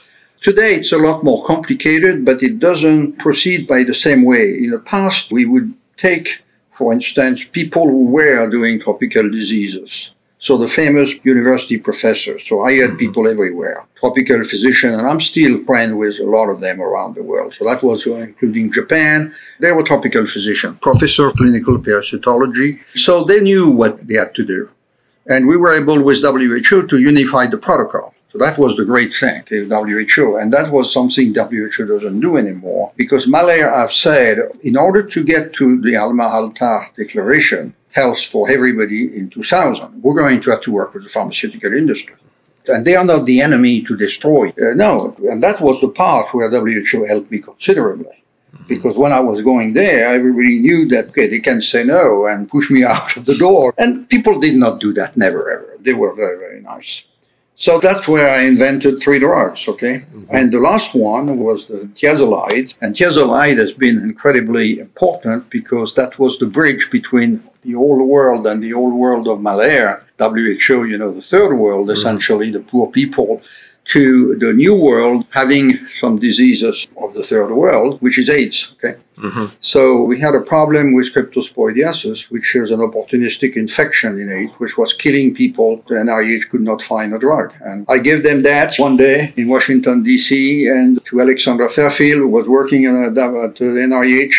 Today, 0.43 0.75
it's 0.75 0.93
a 0.93 0.99
lot 0.99 1.25
more 1.25 1.45
complicated, 1.45 2.25
but 2.25 2.43
it 2.43 2.59
doesn't 2.59 3.19
proceed 3.19 3.67
by 3.67 3.83
the 3.83 3.95
same 3.95 4.25
way. 4.25 4.59
In 4.59 4.71
the 4.71 4.79
past, 4.79 5.33
we 5.33 5.47
would 5.47 5.73
take, 5.97 6.43
for 6.77 6.93
instance, 6.93 7.43
people 7.45 7.85
who 7.85 8.07
were 8.07 8.51
doing 8.51 8.79
tropical 8.79 9.31
diseases 9.31 10.13
so 10.47 10.57
the 10.57 10.69
famous 10.69 11.11
university 11.25 11.77
professors. 11.77 12.47
So 12.47 12.63
I 12.63 12.73
had 12.75 12.91
mm-hmm. 12.91 12.99
people 12.99 13.27
everywhere, 13.27 13.85
tropical 13.99 14.45
physician, 14.45 14.91
and 14.95 15.05
I'm 15.11 15.21
still 15.21 15.65
friends 15.65 15.95
with 15.95 16.21
a 16.21 16.31
lot 16.37 16.49
of 16.51 16.61
them 16.61 16.81
around 16.81 17.17
the 17.17 17.25
world. 17.25 17.55
So 17.57 17.65
that 17.65 17.83
was 17.83 18.07
uh, 18.07 18.15
including 18.29 18.71
Japan. 18.71 19.35
They 19.59 19.73
were 19.73 19.83
tropical 19.83 20.25
physician, 20.27 20.77
professor 20.77 21.27
of 21.27 21.35
clinical 21.35 21.77
parasitology. 21.79 22.69
So 22.95 23.25
they 23.25 23.41
knew 23.41 23.73
what 23.73 24.07
they 24.07 24.19
had 24.23 24.37
to 24.37 24.45
do. 24.45 24.71
And 25.27 25.49
we 25.49 25.57
were 25.57 25.75
able 25.83 26.01
with 26.05 26.23
WHO 26.23 26.87
to 26.87 26.97
unify 27.13 27.49
the 27.49 27.59
protocol. 27.59 28.15
So 28.31 28.39
that 28.39 28.57
was 28.57 28.77
the 28.77 28.85
great 28.85 29.13
thing, 29.15 29.43
WHO. 29.49 30.37
And 30.37 30.53
that 30.53 30.71
was 30.71 30.93
something 30.93 31.35
WHO 31.35 31.87
doesn't 31.87 32.21
do 32.21 32.37
anymore 32.37 32.93
because 32.95 33.27
Mahler 33.27 33.71
have 33.81 33.91
said 33.91 34.39
in 34.63 34.77
order 34.77 35.03
to 35.03 35.25
get 35.25 35.55
to 35.55 35.81
the 35.81 35.97
Alma-Ata 35.97 36.91
declaration, 36.97 37.75
health 37.97 38.23
for 38.33 38.51
everybody 38.51 39.01
in 39.19 39.31
2000. 39.31 40.03
We're 40.03 40.21
going 40.23 40.41
to 40.43 40.51
have 40.51 40.63
to 40.63 40.73
work 40.73 40.93
with 40.95 41.05
the 41.05 41.09
pharmaceutical 41.09 41.73
industry. 41.73 42.17
And 42.69 42.85
they 42.85 42.97
are 42.97 43.05
not 43.05 43.25
the 43.27 43.41
enemy 43.41 43.83
to 43.83 43.97
destroy. 43.97 44.49
Uh, 44.51 44.75
no, 44.75 45.17
and 45.31 45.43
that 45.43 45.61
was 45.61 45.81
the 45.81 45.89
part 45.89 46.35
where 46.35 46.51
WHO 46.51 47.07
helped 47.07 47.31
me 47.31 47.39
considerably. 47.39 48.17
Because 48.69 48.97
when 48.97 49.13
I 49.13 49.21
was 49.21 49.43
going 49.43 49.73
there, 49.73 50.09
everybody 50.19 50.59
knew 50.67 50.89
that 50.89 51.09
okay, 51.11 51.29
they 51.29 51.39
can 51.39 51.63
say 51.63 51.85
no 51.85 52.27
and 52.27 52.51
push 52.51 52.71
me 52.71 52.85
out 52.95 53.17
of 53.17 53.25
the 53.25 53.39
door. 53.47 53.73
And 53.79 54.09
people 54.09 54.41
did 54.41 54.57
not 54.57 54.81
do 54.81 54.93
that, 54.95 55.17
never 55.17 55.43
ever. 55.55 55.71
They 55.81 55.95
were 55.95 56.15
very, 56.15 56.39
very 56.39 56.61
nice. 56.61 57.05
So 57.59 57.81
that's 57.81 58.07
where 58.07 58.29
I 58.29 58.41
invented 58.53 59.01
three 59.01 59.19
drugs, 59.19 59.67
okay? 59.67 59.97
Mm-hmm. 60.01 60.37
And 60.37 60.53
the 60.53 60.61
last 60.71 60.95
one 60.95 61.39
was 61.39 61.67
the 61.67 61.89
thiazolide. 61.99 62.75
And 62.83 62.95
thiazolide 62.95 63.57
has 63.57 63.73
been 63.73 63.99
incredibly 64.11 64.79
important 64.79 65.49
because 65.49 65.95
that 65.95 66.19
was 66.19 66.39
the 66.39 66.51
bridge 66.59 66.91
between 66.91 67.43
the 67.67 67.75
old 67.75 68.07
world 68.09 68.47
and 68.47 68.63
the 68.63 68.73
old 68.73 68.95
world 68.95 69.27
of 69.29 69.41
Malaria. 69.41 70.03
WHO, 70.19 70.85
you 70.85 70.97
know, 70.97 71.11
the 71.11 71.21
third 71.21 71.55
world, 71.57 71.89
mm-hmm. 71.89 71.99
essentially, 71.99 72.51
the 72.51 72.61
poor 72.61 72.87
people 72.91 73.43
to 73.87 74.37
the 74.37 74.53
new 74.53 74.75
world 74.81 75.25
having 75.31 75.79
some 76.01 76.19
diseases 76.19 76.89
of 76.97 77.15
the 77.15 77.23
third 77.23 77.55
world, 77.55 78.01
which 78.03 78.19
is 78.19 78.29
AIDS. 78.29 78.73
Okay. 78.75 78.99
Mm-hmm. 79.19 79.47
So 79.61 80.03
we 80.03 80.21
had 80.21 80.35
a 80.35 80.41
problem 80.41 80.93
with 80.93 81.15
cryptosporidiosis, 81.15 82.31
which 82.31 82.55
is 82.55 82.71
an 82.71 82.81
opportunistic 82.81 83.57
infection 83.57 84.19
in 84.21 84.31
AIDS, 84.31 84.53
which 84.59 84.77
was 84.77 84.93
killing 84.93 85.35
people. 85.35 85.83
The 85.89 85.95
NIH 85.95 86.51
could 86.51 86.61
not 86.61 86.83
find 86.83 87.15
a 87.15 87.19
drug. 87.19 87.55
And 87.61 87.87
I 87.89 87.99
gave 87.99 88.23
them 88.25 88.43
that 88.43 88.77
one 88.77 88.97
day 88.97 89.33
in 89.37 89.49
Washington, 89.49 90.03
D.C., 90.03 90.69
and 90.69 91.03
to 91.07 91.21
Alexandra 91.21 91.69
Fairfield, 91.69 92.21
who 92.21 92.29
was 92.29 92.49
working 92.49 92.85
at 92.87 93.15
the 93.15 93.87
NIH. 93.91 94.35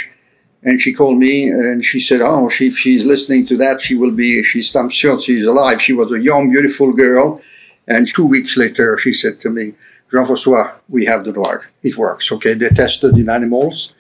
And 0.68 0.82
she 0.82 0.94
called 0.94 1.18
me 1.18 1.48
and 1.48 1.86
she 1.90 2.02
said, 2.02 2.20
Oh, 2.22 2.50
she, 2.50 2.68
if 2.68 2.78
she's 2.78 3.06
listening 3.06 3.48
to 3.48 3.56
that, 3.64 3.82
she 3.82 3.96
will 3.96 4.12
be, 4.12 4.44
she's, 4.44 4.76
I'm 4.76 4.90
sure 4.90 5.18
she's 5.18 5.46
alive. 5.46 5.82
She 5.82 5.94
was 5.94 6.12
a 6.12 6.20
young, 6.20 6.50
beautiful 6.52 6.92
girl 6.92 7.42
and 7.88 8.06
two 8.06 8.26
weeks 8.26 8.58
later, 8.58 8.98
she 8.98 9.14
said 9.14 9.40
to 9.42 9.50
me, 9.50 9.66
Jean-François, 10.12 10.74
we 10.90 11.06
have 11.06 11.24
the 11.24 11.32
drug. 11.32 11.64
It 11.84 11.96
works. 11.96 12.30
Okay. 12.34 12.54
They 12.54 12.68
tested 12.68 13.14
in 13.18 13.30
animals 13.30 13.94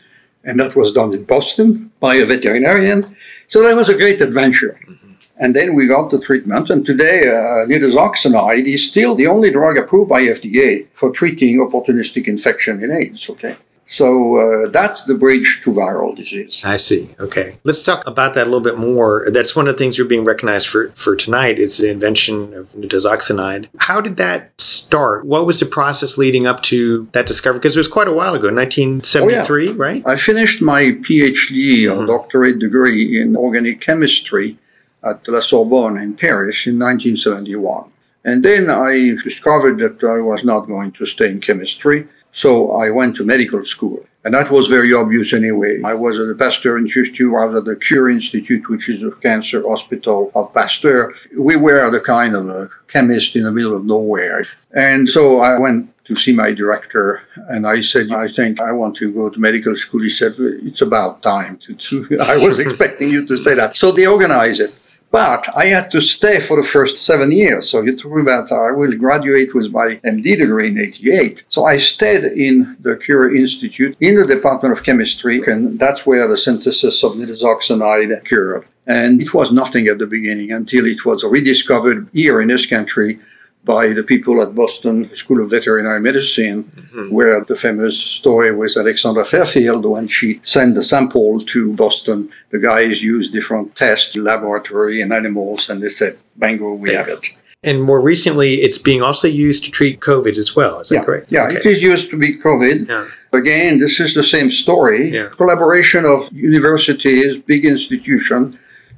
and 0.43 0.59
that 0.59 0.75
was 0.75 0.91
done 0.91 1.13
in 1.13 1.23
Boston 1.23 1.91
by 2.01 2.15
a 2.15 2.25
veterinarian. 2.25 3.15
So 3.47 3.63
that 3.63 3.77
was 3.77 3.87
a 3.87 3.97
great 3.97 4.19
adventure. 4.19 4.77
Mm-hmm. 4.89 5.11
And 5.39 5.55
then 5.55 5.73
we 5.73 5.87
got 5.87 6.11
the 6.11 6.19
treatment. 6.19 6.69
And 6.69 6.85
today, 6.85 7.21
uh, 7.29 7.65
nitazoxanide 7.71 8.65
is 8.65 8.89
still 8.89 9.15
the 9.15 9.27
only 9.27 9.51
drug 9.51 9.77
approved 9.77 10.09
by 10.09 10.21
FDA 10.23 10.87
for 10.95 11.11
treating 11.11 11.59
opportunistic 11.59 12.27
infection 12.27 12.83
in 12.83 12.91
AIDS. 12.91 13.29
Okay. 13.29 13.55
So 13.89 14.35
uh, 14.37 14.69
that's 14.69 15.05
the 15.05 15.13
bridge 15.13 15.61
to 15.63 15.71
viral 15.71 16.13
disease. 16.13 16.61
I 16.65 16.75
see. 16.75 17.09
Okay. 17.19 17.55
Let's 17.63 17.83
talk 17.85 18.05
about 18.05 18.33
that 18.33 18.43
a 18.43 18.49
little 18.49 18.59
bit 18.59 18.77
more. 18.77 19.27
That's 19.31 19.55
one 19.55 19.67
of 19.67 19.73
the 19.73 19.77
things 19.77 19.97
you're 19.97 20.07
being 20.07 20.25
recognized 20.25 20.67
for, 20.67 20.89
for 20.89 21.15
tonight 21.15 21.57
It's 21.57 21.77
the 21.77 21.89
invention 21.89 22.53
of 22.53 22.73
nitazoxanide. 22.73 23.69
How 23.79 24.01
did 24.01 24.17
that 24.17 24.51
start? 24.59 25.25
What 25.25 25.45
was 25.45 25.61
the 25.61 25.65
process 25.65 26.17
leading 26.17 26.45
up 26.45 26.61
to 26.63 27.07
that 27.13 27.25
discovery? 27.25 27.59
Because 27.59 27.77
it 27.77 27.79
was 27.79 27.87
quite 27.87 28.09
a 28.09 28.13
while 28.13 28.35
ago, 28.35 28.53
1973, 28.53 29.67
oh, 29.67 29.71
yeah. 29.71 29.77
right? 29.77 30.03
I 30.05 30.17
finished 30.17 30.61
my 30.61 30.81
PhD 31.01 31.85
or 31.85 31.97
mm-hmm. 31.97 32.07
doctorate 32.07 32.59
degree 32.59 33.21
in 33.21 33.37
organic 33.37 33.79
chemistry 33.79 34.57
at 35.01 35.25
La 35.27 35.39
Sorbonne 35.39 35.97
in 35.97 36.15
Paris 36.15 36.67
in 36.67 36.77
1971. 36.77 37.89
And 38.25 38.43
then 38.43 38.69
I 38.69 39.15
discovered 39.23 39.79
that 39.79 40.05
I 40.05 40.19
was 40.19 40.43
not 40.43 40.67
going 40.67 40.91
to 40.93 41.05
stay 41.05 41.31
in 41.31 41.39
chemistry. 41.39 42.09
So 42.37 42.71
I 42.73 42.91
went 42.91 43.15
to 43.15 43.25
medical 43.25 43.65
school. 43.65 44.05
And 44.23 44.35
that 44.35 44.51
was 44.51 44.67
very 44.67 44.93
obvious 44.93 45.33
anyway. 45.33 45.81
I 45.83 45.95
was 45.95 46.19
at 46.19 46.27
the 46.27 46.35
Pasteur 46.35 46.77
Institute, 46.77 47.33
I 47.33 47.45
was 47.45 47.57
at 47.59 47.65
the 47.65 47.75
Curie 47.75 48.13
Institute, 48.13 48.69
which 48.69 48.89
is 48.89 49.01
a 49.01 49.09
cancer 49.09 49.63
hospital 49.67 50.31
of 50.35 50.53
Pasteur. 50.53 51.15
We 51.35 51.55
were 51.55 51.89
the 51.89 51.99
kind 51.99 52.35
of 52.35 52.47
a 52.49 52.69
chemist 52.87 53.35
in 53.35 53.43
the 53.43 53.51
middle 53.51 53.75
of 53.75 53.85
nowhere. 53.85 54.45
And 54.71 55.09
so 55.09 55.39
I 55.39 55.57
went 55.57 55.79
to 56.05 56.15
see 56.15 56.33
my 56.33 56.53
director 56.53 57.23
and 57.49 57.65
I 57.65 57.81
said, 57.81 58.11
I 58.11 58.27
think 58.27 58.61
I 58.61 58.71
want 58.71 58.97
to 58.97 59.11
go 59.11 59.29
to 59.29 59.39
medical 59.39 59.75
school. 59.75 60.03
He 60.03 60.09
said, 60.09 60.35
it's 60.37 60.83
about 60.83 61.23
time 61.23 61.57
to, 61.63 61.73
to 61.73 62.19
I 62.33 62.37
was 62.37 62.59
expecting 62.59 63.09
you 63.09 63.25
to 63.25 63.35
say 63.35 63.55
that. 63.55 63.77
So 63.77 63.91
they 63.91 64.05
organized 64.05 64.61
it. 64.61 64.75
But 65.17 65.57
I 65.57 65.65
had 65.65 65.89
to 65.93 65.99
stay 65.99 66.39
for 66.39 66.57
the 66.57 66.69
first 66.75 66.97
seven 66.97 67.31
years. 67.31 67.71
So 67.71 67.81
you 67.81 67.97
talk 67.97 68.19
about 68.19 68.51
I 68.51 68.69
will 68.69 68.95
graduate 68.95 69.55
with 69.55 69.71
my 69.71 69.99
MD 70.03 70.37
degree 70.37 70.67
in 70.67 70.77
88. 70.77 71.43
So 71.47 71.65
I 71.65 71.77
stayed 71.77 72.25
in 72.47 72.77
the 72.79 72.95
Curie 72.97 73.39
Institute 73.41 73.97
in 73.99 74.13
the 74.13 74.27
Department 74.27 74.73
of 74.73 74.83
Chemistry, 74.83 75.41
and 75.47 75.79
that's 75.79 76.05
where 76.05 76.27
the 76.27 76.37
synthesis 76.37 77.03
of 77.03 77.13
nitazoxanide 77.13 78.15
occurred. 78.15 78.67
And 78.85 79.19
it 79.19 79.33
was 79.33 79.51
nothing 79.51 79.87
at 79.87 79.97
the 79.97 80.05
beginning 80.05 80.51
until 80.51 80.85
it 80.85 81.03
was 81.03 81.23
rediscovered 81.23 82.07
here 82.13 82.39
in 82.39 82.49
this 82.49 82.67
country 82.67 83.19
by 83.63 83.89
the 83.89 84.03
people 84.03 84.41
at 84.41 84.55
Boston 84.55 85.13
School 85.13 85.43
of 85.43 85.49
Veterinary 85.49 85.99
Medicine, 85.99 86.63
mm-hmm. 86.63 87.13
where 87.13 87.43
the 87.43 87.55
famous 87.55 87.97
story 87.97 88.55
was 88.55 88.77
Alexandra 88.77 89.25
Fairfield 89.25 89.85
when 89.85 90.07
she 90.07 90.39
sent 90.43 90.75
the 90.75 90.83
sample 90.83 91.41
to 91.41 91.73
Boston. 91.73 92.29
The 92.51 92.59
guys 92.59 93.03
used 93.03 93.33
different 93.33 93.75
tests, 93.75 94.15
laboratory 94.15 95.01
and 95.01 95.11
animals, 95.11 95.69
and 95.69 95.83
they 95.83 95.89
said, 95.89 96.17
"Bango, 96.35 96.73
we 96.73 96.93
have 96.93 97.09
it." 97.09 97.27
And 97.63 97.83
more 97.83 97.99
recently, 97.99 98.55
it's 98.65 98.77
being 98.77 99.01
also 99.01 99.27
used 99.27 99.65
to 99.65 99.71
treat 99.71 99.99
COVID 99.99 100.37
as 100.37 100.55
well. 100.55 100.79
Is 100.79 100.89
that 100.89 100.95
yeah, 100.95 101.03
correct? 101.03 101.31
Yeah, 101.31 101.47
okay. 101.47 101.57
it 101.57 101.65
is 101.65 101.81
used 101.81 102.09
to 102.11 102.17
beat 102.17 102.41
COVID. 102.41 102.87
Yeah. 102.87 103.07
Again, 103.33 103.79
this 103.79 103.99
is 103.99 104.13
the 104.13 104.23
same 104.23 104.51
story. 104.51 105.09
Yeah. 105.09 105.29
Collaboration 105.29 106.05
of 106.05 106.31
universities, 106.31 107.37
big 107.37 107.65
institution 107.65 108.57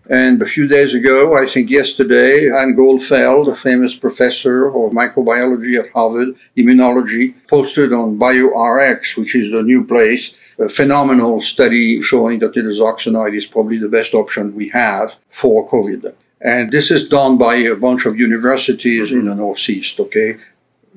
and 0.09 0.41
a 0.41 0.45
few 0.45 0.67
days 0.67 0.95
ago, 0.95 1.37
I 1.37 1.47
think 1.47 1.69
yesterday, 1.69 2.49
Anne 2.49 2.75
Goldfeld, 2.75 3.51
a 3.51 3.55
famous 3.55 3.95
professor 3.95 4.67
of 4.67 4.91
microbiology 4.91 5.77
at 5.77 5.91
Harvard, 5.91 6.29
immunology, 6.57 7.35
posted 7.47 7.93
on 7.93 8.17
BioRx, 8.17 9.17
which 9.17 9.35
is 9.35 9.51
the 9.51 9.61
new 9.61 9.85
place, 9.85 10.33
a 10.57 10.67
phenomenal 10.67 11.43
study 11.43 12.01
showing 12.01 12.39
that 12.39 12.55
nitazoxanide 12.55 13.35
is 13.35 13.45
probably 13.45 13.77
the 13.77 13.87
best 13.87 14.15
option 14.15 14.55
we 14.55 14.69
have 14.69 15.13
for 15.29 15.69
COVID. 15.69 16.15
And 16.41 16.71
this 16.71 16.89
is 16.89 17.07
done 17.07 17.37
by 17.37 17.55
a 17.55 17.75
bunch 17.75 18.07
of 18.07 18.17
universities 18.17 19.11
in 19.11 19.25
the 19.25 19.35
Northeast, 19.35 19.99
okay? 19.99 20.37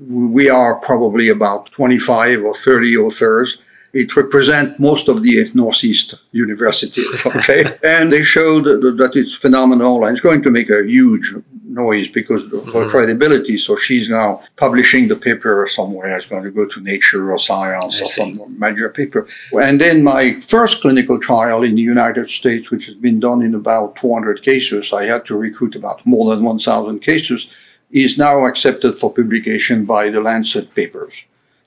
We 0.09 0.49
are 0.49 0.76
probably 0.76 1.28
about 1.28 1.71
25 1.73 2.45
or 2.45 2.54
30 2.54 2.97
authors 2.97 3.61
it 3.92 4.16
represents 4.16 4.78
most 4.78 5.08
of 5.08 5.22
the 5.22 5.50
Northeast 5.54 6.14
universities, 6.32 7.26
okay? 7.37 7.64
and 7.82 8.12
they 8.12 8.22
showed 8.22 8.64
that 8.64 9.12
it's 9.14 9.34
phenomenal 9.34 10.04
and 10.04 10.12
it's 10.16 10.20
going 10.28 10.42
to 10.42 10.50
make 10.50 10.70
a 10.70 10.84
huge 10.87 11.34
noise 11.64 12.08
because 12.08 12.42
of 12.44 12.50
her 12.75 12.84
Mhm. 12.84 12.90
credibility. 12.90 13.56
So 13.58 13.76
she's 13.76 14.08
now 14.11 14.42
publishing 14.56 15.08
the 15.08 15.16
paper 15.16 15.66
somewhere. 15.78 16.16
It's 16.16 16.26
going 16.26 16.44
to 16.44 16.50
go 16.50 16.66
to 16.68 16.80
Nature 16.80 17.32
or 17.32 17.38
Science 17.38 17.94
I 18.00 18.04
or 18.04 18.06
see. 18.06 18.20
some 18.20 18.56
major 18.58 18.88
paper. 18.90 19.26
And 19.66 19.80
then 19.80 20.04
my 20.04 20.22
first 20.54 20.82
clinical 20.82 21.18
trial 21.18 21.62
in 21.62 21.75
the 21.76 21.82
United 21.96 22.28
States, 22.28 22.70
which 22.70 22.84
has 22.87 22.96
been 22.96 23.20
done 23.20 23.40
in 23.42 23.54
about 23.54 23.96
200 23.96 24.42
cases, 24.42 24.92
I 24.92 25.04
had 25.04 25.25
to 25.26 25.34
recruit 25.34 25.75
about 25.75 25.99
more 26.04 26.26
than 26.34 26.44
1,000 26.44 26.99
cases, 27.00 27.49
is 27.90 28.18
now 28.18 28.44
accepted 28.46 28.92
for 28.99 29.12
publication 29.12 29.84
by 29.84 30.11
the 30.11 30.20
Lancet 30.20 30.75
papers. 30.75 31.14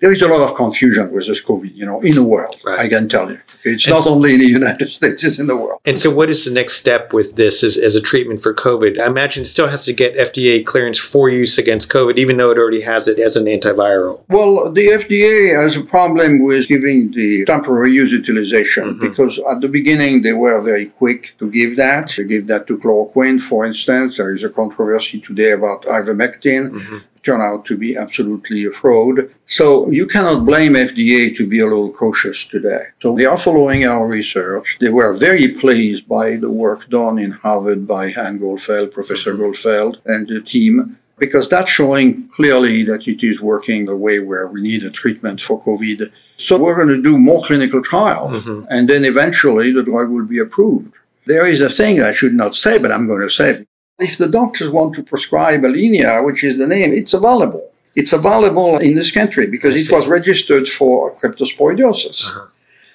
There 0.01 0.11
is 0.11 0.21
a 0.21 0.27
lot 0.27 0.41
of 0.41 0.55
confusion 0.55 1.11
with 1.13 1.25
this 1.27 1.41
COVID, 1.41 1.73
you 1.73 1.85
know, 1.85 2.01
in 2.01 2.15
the 2.15 2.23
world. 2.23 2.57
Right. 2.65 2.79
I 2.81 2.89
can 2.89 3.07
tell 3.07 3.29
you. 3.31 3.39
Okay, 3.61 3.71
It's 3.75 3.85
And- 3.85 3.95
not 3.95 4.05
only 4.07 4.33
in 4.35 4.39
the 4.41 4.47
United 4.61 4.89
States; 4.89 5.23
it's 5.23 5.39
in 5.39 5.47
the 5.47 5.55
world. 5.55 5.79
And 5.85 5.97
so, 5.97 6.09
what 6.11 6.29
is 6.29 6.43
the 6.45 6.51
next 6.51 6.73
step 6.73 7.13
with 7.13 7.35
this 7.37 7.63
as, 7.63 7.77
as 7.77 7.95
a 7.95 8.01
treatment 8.01 8.41
for 8.41 8.53
COVID? 8.53 8.99
I 8.99 9.07
imagine 9.07 9.43
it 9.43 9.47
still 9.47 9.67
has 9.67 9.83
to 9.85 9.93
get 9.93 10.15
FDA 10.17 10.65
clearance 10.65 10.99
for 10.99 11.29
use 11.29 11.57
against 11.57 11.89
COVID, 11.91 12.17
even 12.17 12.37
though 12.37 12.51
it 12.51 12.57
already 12.57 12.81
has 12.81 13.07
it 13.07 13.19
as 13.19 13.35
an 13.37 13.45
antiviral. 13.45 14.19
Well, 14.27 14.71
the 14.71 14.87
FDA 14.87 15.55
has 15.61 15.77
a 15.77 15.81
problem 15.95 16.43
with 16.43 16.67
giving 16.67 17.11
the 17.11 17.45
temporary 17.45 17.91
use 17.91 18.11
utilization 18.11 18.95
Mhm. 18.95 18.99
because 19.07 19.39
at 19.51 19.61
the 19.61 19.69
beginning 19.69 20.21
they 20.23 20.33
were 20.33 20.59
very 20.61 20.87
quick 20.87 21.33
to 21.39 21.49
give 21.49 21.77
that. 21.77 22.13
They 22.17 22.25
give 22.25 22.47
that 22.47 22.67
to 22.67 22.77
chloroquine, 22.77 23.41
for 23.41 23.65
instance. 23.65 24.17
There 24.17 24.33
is 24.35 24.43
a 24.43 24.49
controversy 24.49 25.19
today 25.21 25.51
about 25.51 25.83
ivermectin. 25.85 26.63
Mhm. 26.71 27.01
Turn 27.25 27.41
out 27.41 27.65
to 27.65 27.75
be 27.75 27.97
absolutely 27.97 28.65
a 28.65 28.71
fraud. 28.71 29.31
So 29.47 29.89
you 29.89 30.05
cannot 30.05 30.45
blame 30.45 30.73
FDA 30.73 31.35
to 31.35 31.47
be 31.47 31.59
a 31.59 31.65
little 31.65 31.89
cautious 31.91 32.45
today. 32.45 32.83
So 33.01 33.15
they 33.15 33.25
are 33.25 33.37
following 33.37 33.83
our 33.83 34.05
research. 34.07 34.77
They 34.79 34.89
were 34.89 35.11
very 35.13 35.47
pleased 35.47 36.07
by 36.07 36.35
the 36.35 36.51
work 36.51 36.87
done 36.89 37.17
in 37.17 37.31
Harvard 37.31 37.87
by 37.87 38.03
Anne 38.25 38.39
Goldfeld, 38.39 38.91
Professor 38.91 39.33
Mhm. 39.33 39.39
Goldfeld, 39.39 39.93
and 40.05 40.27
the 40.27 40.41
team 40.41 40.97
because 41.17 41.47
that's 41.49 41.71
showing 41.71 42.07
clearly 42.37 42.83
that 42.83 43.07
it 43.07 43.23
is 43.25 43.39
working 43.41 43.85
the 43.85 43.95
way 43.95 44.19
where 44.19 44.47
we 44.47 44.61
need 44.61 44.83
a 44.83 44.89
treatment 44.89 45.41
for 45.41 45.55
COVID. 45.63 46.09
So 46.37 46.57
we're 46.57 46.75
going 46.75 46.89
to 46.95 47.01
do 47.01 47.17
more 47.17 47.41
clinical 47.41 47.81
trials, 47.81 48.45
Mhm. 48.45 48.67
and 48.69 48.87
then 48.89 49.03
eventually 49.05 49.71
the 49.71 49.81
drug 49.89 50.09
will 50.11 50.25
be 50.25 50.39
approved. 50.39 50.93
There 51.25 51.47
is 51.47 51.61
a 51.61 51.69
thing 51.69 52.01
I 52.01 52.11
should 52.11 52.35
not 52.35 52.53
say, 52.55 52.77
but 52.77 52.91
I'm 52.91 53.07
going 53.07 53.21
to 53.21 53.29
say. 53.41 53.65
If 53.99 54.17
the 54.17 54.27
doctors 54.27 54.69
want 54.69 54.93
to 54.95 55.03
prescribe 55.03 55.61
Alinia, 55.61 56.25
which 56.25 56.43
is 56.43 56.57
the 56.57 56.67
name, 56.67 56.93
it's 56.93 57.13
available. 57.13 57.71
It's 57.95 58.11
available 58.11 58.77
in 58.77 58.95
this 58.95 59.11
country 59.11 59.47
because 59.47 59.73
it 59.75 59.91
was 59.91 60.05
registered 60.05 60.67
for 60.67 61.15
cryptosporidiosis. 61.15 62.25
Uh-huh. 62.25 62.47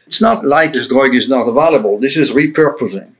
It's 0.07 0.21
not 0.21 0.45
like 0.45 0.73
this 0.73 0.88
drug 0.88 1.14
is 1.14 1.28
not 1.28 1.49
available. 1.49 1.99
This 1.99 2.16
is 2.16 2.33
repurposing. 2.33 3.12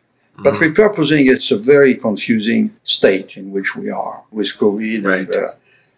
But 0.43 0.55
Mhm. 0.55 0.75
repurposing, 0.75 1.31
it's 1.31 1.51
a 1.51 1.57
very 1.57 1.95
confusing 1.95 2.73
state 2.85 3.37
in 3.37 3.51
which 3.51 3.77
we 3.77 3.89
are 3.91 4.23
with 4.31 4.49
COVID. 4.59 5.05
Right. 5.05 5.21
And, 5.21 5.35
uh, 5.35 5.49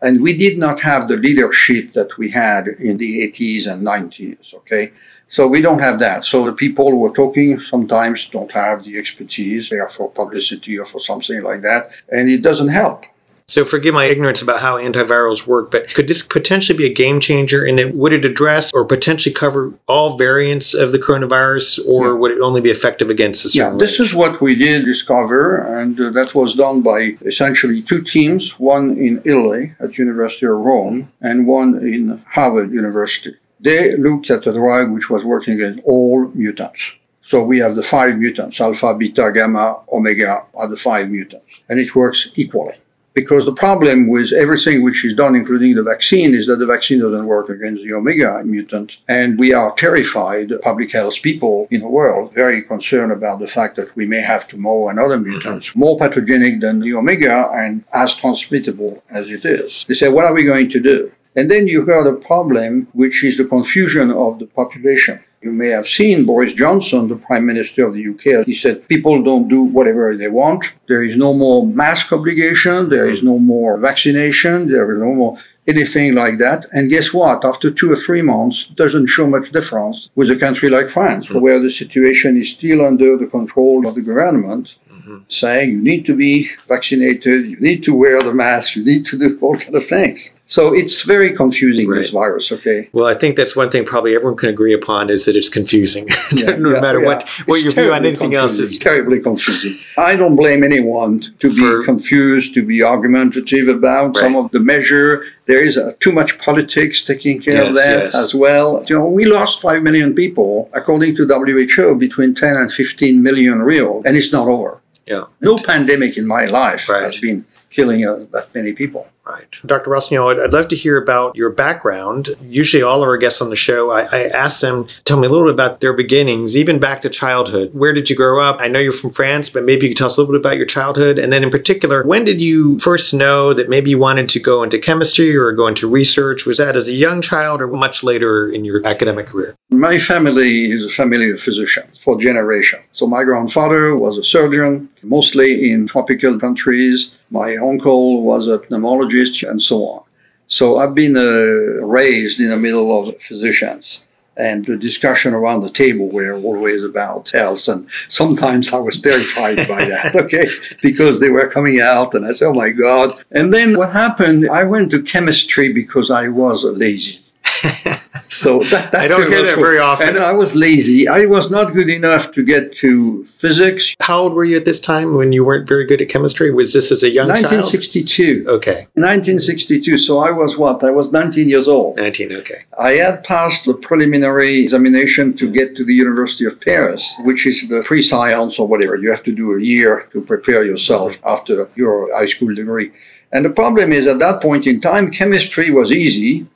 and 0.02 0.20
we 0.20 0.36
did 0.36 0.58
not 0.58 0.80
have 0.80 1.08
the 1.08 1.16
leadership 1.16 1.92
that 1.94 2.16
we 2.18 2.30
had 2.30 2.68
in 2.68 2.98
the 2.98 3.22
80s 3.22 3.66
and 3.66 3.82
90s, 3.82 4.52
okay? 4.54 4.92
So 5.32 5.46
we 5.46 5.62
don't 5.62 5.78
have 5.80 5.98
that. 6.00 6.26
So 6.26 6.44
the 6.44 6.52
people 6.52 6.90
who 6.90 7.02
are 7.06 7.14
talking 7.22 7.58
sometimes 7.58 8.28
don't 8.28 8.52
have 8.52 8.84
the 8.84 8.98
expertise. 8.98 9.70
They 9.70 9.78
are 9.78 9.88
for 9.88 10.10
publicity 10.10 10.78
or 10.78 10.84
for 10.84 11.00
something 11.00 11.42
like 11.42 11.62
that. 11.62 11.90
And 12.10 12.28
it 12.28 12.42
doesn't 12.42 12.68
help. 12.68 13.06
So, 13.48 13.64
forgive 13.64 13.92
my 13.92 14.04
ignorance 14.06 14.40
about 14.40 14.60
how 14.60 14.78
antivirals 14.78 15.46
work, 15.46 15.70
but 15.72 15.92
could 15.92 16.06
this 16.08 16.22
potentially 16.22 16.78
be 16.78 16.86
a 16.86 16.94
game 16.94 17.18
changer? 17.18 17.64
And 17.64 17.78
it, 17.80 17.94
would 17.94 18.12
it 18.12 18.24
address 18.24 18.70
or 18.72 18.84
potentially 18.84 19.34
cover 19.34 19.74
all 19.88 20.16
variants 20.16 20.74
of 20.74 20.92
the 20.92 20.98
coronavirus, 20.98 21.80
or 21.88 22.06
Yeah. 22.06 22.12
would 22.20 22.30
it 22.36 22.40
only 22.40 22.60
be 22.60 22.70
effective 22.70 23.10
against 23.10 23.44
a 23.44 23.48
Yeah, 23.48 23.64
certain? 23.64 23.78
this 23.78 23.98
is 24.00 24.14
what 24.14 24.40
we 24.40 24.54
did 24.54 24.84
discover, 24.84 25.56
and 25.78 26.00
uh, 26.00 26.10
that 26.10 26.34
was 26.34 26.54
done 26.54 26.82
by 26.82 27.16
essentially 27.26 27.82
two 27.82 28.00
teams, 28.02 28.42
one 28.60 28.96
in 28.96 29.20
Italy 29.24 29.74
at 29.80 29.98
University 29.98 30.46
of 30.46 30.56
Rome 30.70 31.08
and 31.20 31.46
one 31.46 31.70
in 31.94 32.22
Harvard 32.36 32.70
University. 32.72 33.34
They 33.62 33.96
looked 33.96 34.30
at 34.30 34.46
a 34.46 34.52
drug 34.52 34.90
which 34.90 35.08
was 35.08 35.24
working 35.24 35.54
against 35.54 35.84
all 35.84 36.28
mutants. 36.34 36.92
So 37.22 37.42
we 37.42 37.58
have 37.58 37.76
the 37.76 37.82
five 37.82 38.18
mutants, 38.18 38.60
alpha, 38.60 38.96
beta, 38.98 39.30
gamma, 39.32 39.82
omega 39.92 40.44
are 40.54 40.68
the 40.68 40.76
five 40.76 41.08
mutants, 41.08 41.46
and 41.68 41.78
it 41.78 41.94
works 41.94 42.28
equally. 42.34 42.74
Because 43.14 43.44
the 43.44 43.52
problem 43.52 44.08
with 44.08 44.32
everything 44.32 44.82
which 44.82 45.04
is 45.04 45.14
done, 45.14 45.36
including 45.36 45.74
the 45.74 45.82
vaccine, 45.82 46.34
is 46.34 46.46
that 46.46 46.56
the 46.56 46.66
vaccine 46.66 47.00
doesn't 47.00 47.26
work 47.26 47.50
against 47.50 47.82
the 47.82 47.92
omega 47.92 48.42
mutant. 48.42 48.98
And 49.06 49.38
we 49.38 49.52
are 49.52 49.74
terrified, 49.74 50.50
public 50.62 50.92
health 50.92 51.20
people 51.20 51.68
in 51.70 51.82
the 51.82 51.88
world, 51.88 52.34
very 52.34 52.62
concerned 52.62 53.12
about 53.12 53.38
the 53.38 53.46
fact 53.46 53.76
that 53.76 53.94
we 53.96 54.06
may 54.06 54.22
have 54.22 54.48
tomorrow 54.48 54.88
another 54.88 55.18
mm-hmm. 55.18 55.30
mutant, 55.30 55.76
more 55.76 55.98
pathogenic 55.98 56.60
than 56.60 56.80
the 56.80 56.94
omega 56.94 57.50
and 57.52 57.84
as 57.92 58.16
transmittable 58.16 59.02
as 59.14 59.28
it 59.28 59.44
is. 59.44 59.84
They 59.86 59.94
say, 59.94 60.08
what 60.08 60.24
are 60.24 60.34
we 60.34 60.44
going 60.44 60.70
to 60.70 60.80
do? 60.80 61.12
And 61.36 61.50
then 61.50 61.66
you 61.66 61.84
got 61.84 62.06
a 62.06 62.14
problem, 62.14 62.88
which 62.92 63.24
is 63.24 63.36
the 63.36 63.44
confusion 63.44 64.10
of 64.10 64.38
the 64.38 64.46
population. 64.46 65.20
You 65.40 65.50
may 65.50 65.68
have 65.68 65.88
seen 65.88 66.24
Boris 66.24 66.52
Johnson, 66.54 67.08
the 67.08 67.16
Prime 67.16 67.44
Minister 67.46 67.86
of 67.86 67.94
the 67.94 68.04
UK. 68.12 68.46
He 68.46 68.54
said 68.54 68.86
people 68.86 69.22
don't 69.22 69.48
do 69.48 69.62
whatever 69.62 70.16
they 70.16 70.28
want. 70.28 70.62
There 70.88 71.02
is 71.02 71.16
no 71.16 71.34
more 71.34 71.66
mask 71.66 72.12
obligation. 72.12 72.88
There 72.90 73.08
is 73.10 73.22
no 73.24 73.38
more 73.38 73.78
vaccination. 73.78 74.70
There 74.70 74.92
is 74.92 75.00
no 75.00 75.12
more 75.14 75.38
anything 75.66 76.14
like 76.14 76.38
that. 76.38 76.66
And 76.72 76.90
guess 76.90 77.12
what? 77.12 77.44
After 77.44 77.70
two 77.70 77.90
or 77.90 77.96
three 77.96 78.22
months, 78.22 78.66
doesn't 78.76 79.06
show 79.08 79.26
much 79.26 79.50
difference 79.52 80.10
with 80.14 80.30
a 80.30 80.36
country 80.36 80.68
like 80.68 80.88
France, 80.88 81.30
where 81.30 81.58
the 81.60 81.70
situation 81.70 82.36
is 82.36 82.50
still 82.50 82.84
under 82.84 83.16
the 83.16 83.26
control 83.26 83.86
of 83.86 83.94
the 83.94 84.00
government 84.00 84.76
Mhm. 85.02 85.22
saying 85.28 85.70
you 85.72 85.82
need 85.82 86.04
to 86.06 86.14
be 86.14 86.50
vaccinated, 86.68 87.46
you 87.46 87.56
need 87.68 87.82
to 87.84 87.92
wear 87.94 88.22
the 88.22 88.34
mask, 88.34 88.76
you 88.76 88.84
need 88.84 89.04
to 89.06 89.16
do 89.18 89.38
all 89.40 89.56
kind 89.56 89.74
of 89.74 89.84
things. 89.86 90.36
So 90.52 90.74
it's 90.74 91.00
very 91.00 91.30
confusing, 91.32 91.88
this 91.88 92.10
virus, 92.10 92.52
okay? 92.52 92.90
Well, 92.92 93.06
I 93.06 93.14
think 93.14 93.36
that's 93.36 93.56
one 93.56 93.70
thing 93.70 93.86
probably 93.86 94.14
everyone 94.14 94.36
can 94.36 94.50
agree 94.50 94.74
upon 94.74 95.08
is 95.08 95.24
that 95.24 95.34
it's 95.40 95.48
confusing. 95.48 96.04
Yeah, 96.42 96.56
no 96.56 96.70
yeah, 96.74 96.80
matter 96.80 97.00
yeah. 97.00 97.06
what, 97.10 97.20
what 97.46 97.56
It's 97.56 97.64
your 97.64 97.72
view 97.72 97.92
on 97.92 98.04
anything 98.04 98.34
else 98.34 98.58
is. 98.58 98.78
terribly 98.78 99.20
confusing. 99.20 99.74
I 99.96 100.16
don't 100.20 100.36
blame 100.36 100.62
anyone 100.70 101.20
to 101.42 101.48
be 101.48 101.56
For- 101.62 101.84
confused, 101.84 102.52
to 102.56 102.62
be 102.72 102.82
argumentative 102.82 103.66
about 103.68 104.16
some 104.16 104.34
of 104.36 104.50
the 104.50 104.60
measure. 104.60 105.24
There 105.46 105.60
is 105.68 105.74
uh, 105.78 105.92
too 106.00 106.12
much 106.12 106.38
politics 106.38 106.96
taking 107.12 107.40
care 107.40 107.62
of 107.68 107.74
that 107.74 108.04
yes. 108.06 108.14
as 108.14 108.34
well. 108.34 108.84
You 108.88 108.98
know, 108.98 109.06
we 109.18 109.24
lost 109.24 109.62
five 109.62 109.82
million 109.82 110.14
people, 110.14 110.68
according 110.74 111.16
to 111.16 111.22
WHO, 111.26 111.94
between 112.06 112.34
10 112.34 112.56
and 112.56 112.70
15 112.72 113.22
million 113.22 113.62
real, 113.62 114.02
and 114.04 114.16
it's 114.18 114.32
not 114.32 114.48
over. 114.48 114.80
Yeah. 115.06 115.24
No 115.40 115.56
pandemic 115.58 116.12
in 116.18 116.26
my 116.26 116.44
life 116.46 116.88
Right. 116.88 117.04
has 117.04 117.18
been 117.20 117.44
killing 117.70 118.00
uh, 118.06 118.26
that 118.32 118.54
many 118.54 118.72
people. 118.74 119.06
Right. 119.24 119.46
Dr. 119.64 119.90
Rossignol, 119.90 120.30
I'd, 120.30 120.40
I'd 120.40 120.52
love 120.52 120.66
to 120.68 120.76
hear 120.76 121.00
about 121.00 121.36
your 121.36 121.50
background. 121.50 122.30
Usually, 122.42 122.82
all 122.82 123.02
of 123.02 123.08
our 123.08 123.16
guests 123.16 123.40
on 123.40 123.50
the 123.50 123.56
show, 123.56 123.92
I, 123.92 124.02
I 124.10 124.22
ask 124.24 124.60
them, 124.60 124.88
tell 125.04 125.18
me 125.18 125.28
a 125.28 125.30
little 125.30 125.46
bit 125.46 125.54
about 125.54 125.80
their 125.80 125.92
beginnings, 125.92 126.56
even 126.56 126.80
back 126.80 127.00
to 127.02 127.08
childhood. 127.08 127.70
Where 127.72 127.92
did 127.92 128.10
you 128.10 128.16
grow 128.16 128.40
up? 128.40 128.56
I 128.58 128.66
know 128.66 128.80
you're 128.80 128.92
from 128.92 129.10
France, 129.10 129.48
but 129.48 129.64
maybe 129.64 129.86
you 129.86 129.90
could 129.90 129.98
tell 129.98 130.08
us 130.08 130.18
a 130.18 130.20
little 130.20 130.32
bit 130.32 130.40
about 130.40 130.56
your 130.56 130.66
childhood. 130.66 131.20
And 131.20 131.32
then, 131.32 131.44
in 131.44 131.50
particular, 131.50 132.02
when 132.02 132.24
did 132.24 132.40
you 132.40 132.80
first 132.80 133.14
know 133.14 133.54
that 133.54 133.68
maybe 133.68 133.90
you 133.90 133.98
wanted 133.98 134.28
to 134.30 134.40
go 134.40 134.64
into 134.64 134.78
chemistry 134.78 135.36
or 135.36 135.52
go 135.52 135.68
into 135.68 135.88
research? 135.88 136.44
Was 136.44 136.58
that 136.58 136.74
as 136.74 136.88
a 136.88 136.92
young 136.92 137.20
child 137.22 137.62
or 137.62 137.68
much 137.68 138.02
later 138.02 138.48
in 138.48 138.64
your 138.64 138.84
academic 138.84 139.28
career? 139.28 139.54
My 139.70 139.98
family 139.98 140.70
is 140.72 140.84
a 140.84 140.90
family 140.90 141.30
of 141.30 141.40
physicians 141.40 141.98
for 141.98 142.18
generations. 142.18 142.82
So 142.92 143.06
my 143.06 143.22
grandfather 143.22 143.96
was 143.96 144.18
a 144.18 144.24
surgeon, 144.24 144.88
mostly 145.02 145.70
in 145.70 145.86
tropical 145.86 146.38
countries. 146.38 147.14
My 147.30 147.56
uncle 147.56 148.22
was 148.22 148.46
a 148.48 148.58
pneumologist, 148.58 149.11
and 149.42 149.60
so 149.60 149.86
on. 149.86 150.02
So 150.46 150.78
I've 150.78 150.94
been 150.94 151.16
uh, 151.16 151.84
raised 151.84 152.40
in 152.40 152.50
the 152.50 152.58
middle 152.58 152.88
of 152.98 153.20
physicians. 153.20 154.04
And 154.36 154.64
the 154.64 154.76
discussion 154.76 155.34
around 155.34 155.60
the 155.60 155.68
table 155.68 156.08
were 156.08 156.34
always 156.34 156.82
about 156.82 157.30
health. 157.30 157.68
And 157.68 157.86
sometimes 158.08 158.72
I 158.72 158.78
was 158.78 159.00
terrified 159.00 159.68
by 159.68 159.84
that, 159.94 160.16
okay? 160.16 160.46
Because 160.80 161.20
they 161.20 161.28
were 161.28 161.50
coming 161.50 161.80
out 161.80 162.14
and 162.14 162.24
I 162.26 162.32
said, 162.32 162.48
oh 162.48 162.54
my 162.54 162.70
God. 162.70 163.22
And 163.30 163.52
then 163.52 163.76
what 163.76 163.92
happened, 163.92 164.48
I 164.48 164.64
went 164.64 164.90
to 164.92 165.02
chemistry 165.02 165.72
because 165.72 166.10
I 166.10 166.28
was 166.28 166.64
lazy. 166.64 167.22
So 168.32 168.60
that, 168.64 168.92
that's 168.92 169.04
I 169.04 169.08
don't 169.08 169.30
hear 169.30 169.42
that 169.42 169.56
very 169.56 169.78
often. 169.78 170.08
And 170.08 170.18
I 170.18 170.32
was 170.32 170.56
lazy. 170.56 171.06
I 171.06 171.26
was 171.26 171.50
not 171.50 171.72
good 171.72 171.88
enough 171.88 172.32
to 172.32 172.44
get 172.44 172.74
to 172.76 173.24
physics. 173.26 173.94
How 174.00 174.20
old 174.20 174.34
were 174.34 174.44
you 174.44 174.56
at 174.56 174.64
this 174.64 174.80
time 174.80 175.14
when 175.14 175.32
you 175.32 175.44
weren't 175.44 175.68
very 175.68 175.84
good 175.84 176.00
at 176.00 176.08
chemistry? 176.08 176.50
Was 176.50 176.72
this 176.72 176.90
as 176.90 177.02
a 177.02 177.10
young 177.10 177.28
child? 177.28 177.44
1962. 177.44 178.44
Okay. 178.48 178.86
1962. 178.94 179.98
So 179.98 180.18
I 180.18 180.30
was 180.30 180.56
what? 180.56 180.82
I 180.82 180.90
was 180.90 181.12
19 181.12 181.48
years 181.48 181.68
old. 181.68 181.96
19, 181.96 182.32
okay. 182.32 182.64
I 182.78 182.92
had 182.92 183.22
passed 183.22 183.66
the 183.66 183.74
preliminary 183.74 184.60
examination 184.60 185.36
to 185.36 185.50
get 185.50 185.76
to 185.76 185.84
the 185.84 185.94
University 185.94 186.44
of 186.44 186.60
Paris, 186.60 187.14
which 187.20 187.46
is 187.46 187.68
the 187.68 187.82
pre-science 187.84 188.58
or 188.58 188.66
whatever. 188.66 188.96
You 188.96 189.10
have 189.10 189.22
to 189.24 189.32
do 189.32 189.52
a 189.52 189.60
year 189.60 190.08
to 190.12 190.20
prepare 190.20 190.64
yourself 190.64 191.18
mm-hmm. 191.18 191.28
after 191.28 191.68
your 191.76 192.14
high 192.16 192.26
school 192.26 192.54
degree. 192.54 192.92
And 193.32 193.46
the 193.46 193.50
problem 193.50 193.92
is 193.92 194.06
at 194.06 194.18
that 194.18 194.42
point 194.42 194.66
in 194.66 194.80
time, 194.80 195.10
chemistry 195.10 195.70
was 195.70 195.90
easy 195.90 196.46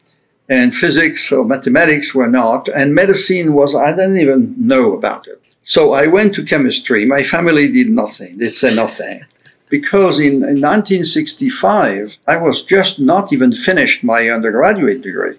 and 0.48 0.74
physics 0.74 1.32
or 1.32 1.44
mathematics 1.44 2.14
were 2.14 2.28
not. 2.28 2.68
And 2.68 2.94
medicine 2.94 3.52
was, 3.52 3.74
I 3.74 3.90
didn't 3.90 4.18
even 4.18 4.54
know 4.58 4.92
about 4.92 5.26
it. 5.26 5.42
So 5.62 5.92
I 5.94 6.06
went 6.06 6.34
to 6.34 6.44
chemistry. 6.44 7.04
My 7.04 7.22
family 7.22 7.70
did 7.70 7.90
nothing. 7.90 8.38
They 8.38 8.48
said 8.48 8.76
nothing. 8.76 9.24
because 9.68 10.20
in, 10.20 10.34
in 10.34 10.60
1965, 10.60 12.18
I 12.26 12.36
was 12.36 12.64
just 12.64 12.98
not 12.98 13.32
even 13.32 13.52
finished 13.52 14.04
my 14.04 14.28
undergraduate 14.28 15.02
degree. 15.02 15.36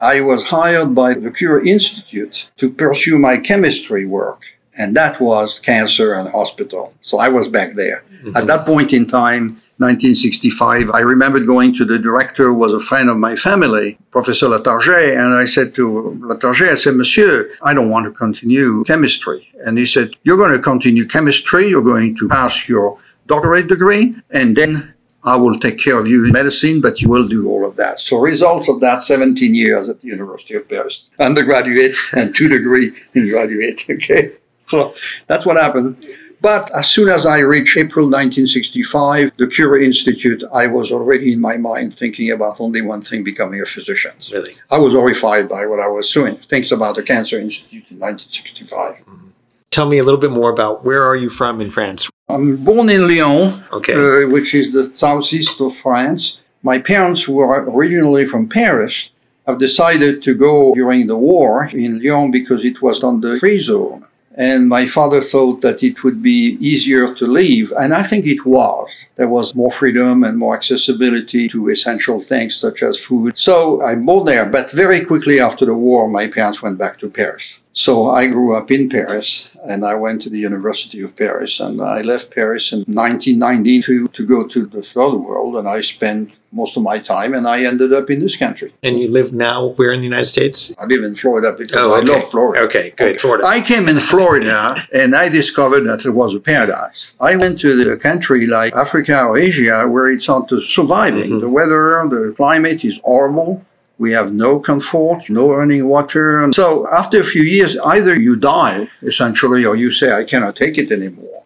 I 0.00 0.20
was 0.20 0.44
hired 0.44 0.94
by 0.94 1.14
the 1.14 1.30
Curie 1.30 1.70
Institute 1.70 2.50
to 2.56 2.70
pursue 2.70 3.18
my 3.18 3.36
chemistry 3.38 4.04
work, 4.04 4.42
and 4.76 4.96
that 4.96 5.20
was 5.20 5.60
cancer 5.60 6.14
and 6.14 6.28
hospital. 6.30 6.92
So 7.00 7.18
I 7.20 7.28
was 7.28 7.46
back 7.46 7.74
there. 7.74 8.04
Mm-hmm. 8.22 8.36
At 8.36 8.46
that 8.46 8.64
point 8.64 8.92
in 8.92 9.06
time, 9.06 9.60
1965, 9.78 10.90
I 10.90 11.00
remember 11.00 11.44
going 11.44 11.74
to 11.74 11.84
the 11.84 11.98
director, 11.98 12.52
was 12.54 12.72
a 12.72 12.78
friend 12.78 13.10
of 13.10 13.16
my 13.16 13.34
family, 13.34 13.98
Professor 14.12 14.46
Latarjet, 14.46 15.18
and 15.18 15.34
I 15.34 15.46
said 15.46 15.74
to 15.74 16.16
Latarjet, 16.22 16.72
I 16.72 16.76
said, 16.76 16.94
Monsieur, 16.94 17.52
I 17.64 17.74
don't 17.74 17.90
want 17.90 18.06
to 18.06 18.12
continue 18.12 18.84
chemistry. 18.84 19.48
And 19.64 19.76
he 19.76 19.86
said, 19.86 20.10
You're 20.22 20.36
going 20.36 20.52
to 20.52 20.62
continue 20.62 21.04
chemistry, 21.06 21.66
you're 21.66 21.82
going 21.82 22.16
to 22.16 22.28
pass 22.28 22.68
your 22.68 22.98
doctorate 23.26 23.66
degree, 23.68 24.14
and 24.30 24.56
then 24.56 24.94
I 25.24 25.36
will 25.36 25.58
take 25.58 25.78
care 25.78 25.98
of 25.98 26.06
you 26.06 26.26
in 26.26 26.32
medicine, 26.32 26.80
but 26.80 27.00
you 27.00 27.08
will 27.08 27.28
do 27.28 27.48
all 27.48 27.66
of 27.66 27.76
that. 27.76 28.00
So 28.00 28.18
results 28.18 28.68
of 28.68 28.80
that 28.80 29.02
17 29.02 29.54
years 29.54 29.88
at 29.88 30.00
the 30.00 30.08
University 30.08 30.54
of 30.54 30.68
Paris, 30.68 31.10
undergraduate 31.18 31.94
and 32.12 32.34
two 32.34 32.48
degree 32.48 32.92
in 33.14 33.28
graduate. 33.28 33.82
Okay. 33.90 34.32
So 34.68 34.94
that's 35.26 35.44
what 35.44 35.58
happened. 35.58 36.06
But 36.42 36.74
as 36.74 36.90
soon 36.90 37.08
as 37.08 37.24
I 37.24 37.38
reached 37.38 37.76
April 37.76 38.06
1965, 38.06 39.30
the 39.36 39.46
Curie 39.46 39.86
Institute, 39.86 40.42
I 40.52 40.66
was 40.66 40.90
already 40.90 41.32
in 41.34 41.40
my 41.40 41.56
mind 41.56 41.96
thinking 41.96 42.32
about 42.32 42.56
only 42.58 42.82
one 42.82 43.00
thing, 43.00 43.22
becoming 43.22 43.60
a 43.60 43.64
physician. 43.64 44.10
Really? 44.32 44.56
I 44.68 44.78
was 44.78 44.92
horrified 44.92 45.48
by 45.48 45.66
what 45.66 45.78
I 45.78 45.86
was 45.86 46.12
doing. 46.12 46.38
Things 46.50 46.72
about 46.72 46.96
the 46.96 47.04
Cancer 47.04 47.38
Institute 47.38 47.84
in 47.90 48.00
1965. 48.00 48.96
Mm-hmm. 48.96 49.28
Tell 49.70 49.86
me 49.86 49.98
a 49.98 50.04
little 50.04 50.18
bit 50.18 50.32
more 50.32 50.50
about 50.50 50.84
where 50.84 51.04
are 51.04 51.14
you 51.14 51.30
from 51.30 51.60
in 51.60 51.70
France? 51.70 52.10
I'm 52.28 52.56
born 52.56 52.90
in 52.90 53.06
Lyon, 53.06 53.64
okay. 53.72 53.94
uh, 53.94 54.28
which 54.28 54.52
is 54.52 54.72
the 54.72 54.90
southeast 54.96 55.60
of 55.60 55.72
France. 55.72 56.38
My 56.64 56.78
parents 56.80 57.28
were 57.28 57.70
originally 57.70 58.26
from 58.26 58.48
Paris. 58.48 59.10
I've 59.46 59.60
decided 59.60 60.22
to 60.24 60.34
go 60.34 60.74
during 60.74 61.06
the 61.06 61.16
war 61.16 61.66
in 61.72 62.00
Lyon 62.02 62.32
because 62.32 62.64
it 62.64 62.82
was 62.82 63.04
on 63.04 63.20
the 63.20 63.38
free 63.38 63.60
zone. 63.60 64.06
And 64.34 64.68
my 64.68 64.86
father 64.86 65.20
thought 65.20 65.60
that 65.60 65.82
it 65.82 66.02
would 66.02 66.22
be 66.22 66.56
easier 66.60 67.14
to 67.14 67.26
leave. 67.26 67.72
And 67.72 67.92
I 67.92 68.02
think 68.02 68.26
it 68.26 68.46
was. 68.46 68.88
There 69.16 69.28
was 69.28 69.54
more 69.54 69.70
freedom 69.70 70.24
and 70.24 70.38
more 70.38 70.56
accessibility 70.56 71.48
to 71.48 71.68
essential 71.68 72.20
things 72.20 72.56
such 72.56 72.82
as 72.82 73.04
food. 73.04 73.36
So 73.36 73.82
I 73.82 73.94
moved 73.94 74.28
there. 74.28 74.46
But 74.46 74.70
very 74.70 75.04
quickly 75.04 75.38
after 75.38 75.66
the 75.66 75.74
war, 75.74 76.08
my 76.08 76.28
parents 76.28 76.62
went 76.62 76.78
back 76.78 76.98
to 77.00 77.10
Paris. 77.10 77.60
So 77.74 78.10
I 78.10 78.28
grew 78.28 78.54
up 78.54 78.70
in 78.70 78.90
Paris 78.90 79.48
and 79.64 79.84
I 79.84 79.94
went 79.94 80.20
to 80.22 80.30
the 80.30 80.38
University 80.38 81.00
of 81.00 81.16
Paris 81.16 81.58
and 81.58 81.80
I 81.80 82.02
left 82.02 82.34
Paris 82.34 82.72
in 82.72 82.80
1992 82.80 84.08
to, 84.08 84.26
go 84.26 84.46
to 84.46 84.66
the 84.66 84.82
third 84.82 85.14
world 85.14 85.56
and 85.56 85.66
I 85.66 85.80
spent 85.80 86.32
most 86.52 86.76
of 86.76 86.82
my 86.82 86.98
time 86.98 87.34
and 87.34 87.48
I 87.48 87.64
ended 87.64 87.92
up 87.92 88.10
in 88.10 88.20
this 88.20 88.36
country. 88.36 88.74
And 88.82 88.98
you 88.98 89.08
live 89.10 89.32
now 89.32 89.68
where 89.68 89.92
in 89.92 90.00
the 90.00 90.04
United 90.04 90.26
States? 90.26 90.74
I 90.78 90.84
live 90.84 91.02
in 91.02 91.14
Florida 91.14 91.54
because 91.56 91.76
oh, 91.76 91.96
okay. 91.96 92.10
I 92.10 92.14
love 92.14 92.30
Florida. 92.30 92.64
Okay, 92.66 92.90
good. 92.90 93.10
Okay. 93.12 93.18
Florida. 93.18 93.44
I 93.46 93.60
came 93.60 93.88
in 93.88 93.98
Florida 93.98 94.76
and 94.92 95.16
I 95.16 95.28
discovered 95.28 95.84
that 95.84 96.04
it 96.04 96.10
was 96.10 96.34
a 96.34 96.40
paradise. 96.40 97.12
I 97.20 97.36
went 97.36 97.58
to 97.60 97.82
the 97.82 97.96
country 97.96 98.46
like 98.46 98.74
Africa 98.74 99.24
or 99.24 99.38
Asia 99.38 99.88
where 99.88 100.06
it's 100.12 100.28
not 100.28 100.50
surviving. 100.62 101.30
Mm-hmm. 101.30 101.40
The 101.40 101.48
weather, 101.48 102.06
the 102.08 102.34
climate 102.36 102.84
is 102.84 103.00
horrible 103.02 103.64
we 104.02 104.10
have 104.10 104.32
no 104.32 104.58
comfort, 104.58 105.30
no 105.30 105.54
running 105.54 105.86
water. 105.86 106.42
And 106.42 106.52
so 106.52 106.88
after 106.92 107.20
a 107.20 107.24
few 107.24 107.44
years, 107.44 107.78
either 107.78 108.18
you 108.18 108.34
die 108.34 108.88
essentially 109.02 109.64
or 109.64 109.76
you 109.76 109.92
say, 109.92 110.12
I 110.12 110.24
cannot 110.24 110.56
take 110.56 110.76
it 110.76 110.90
anymore. 110.90 111.41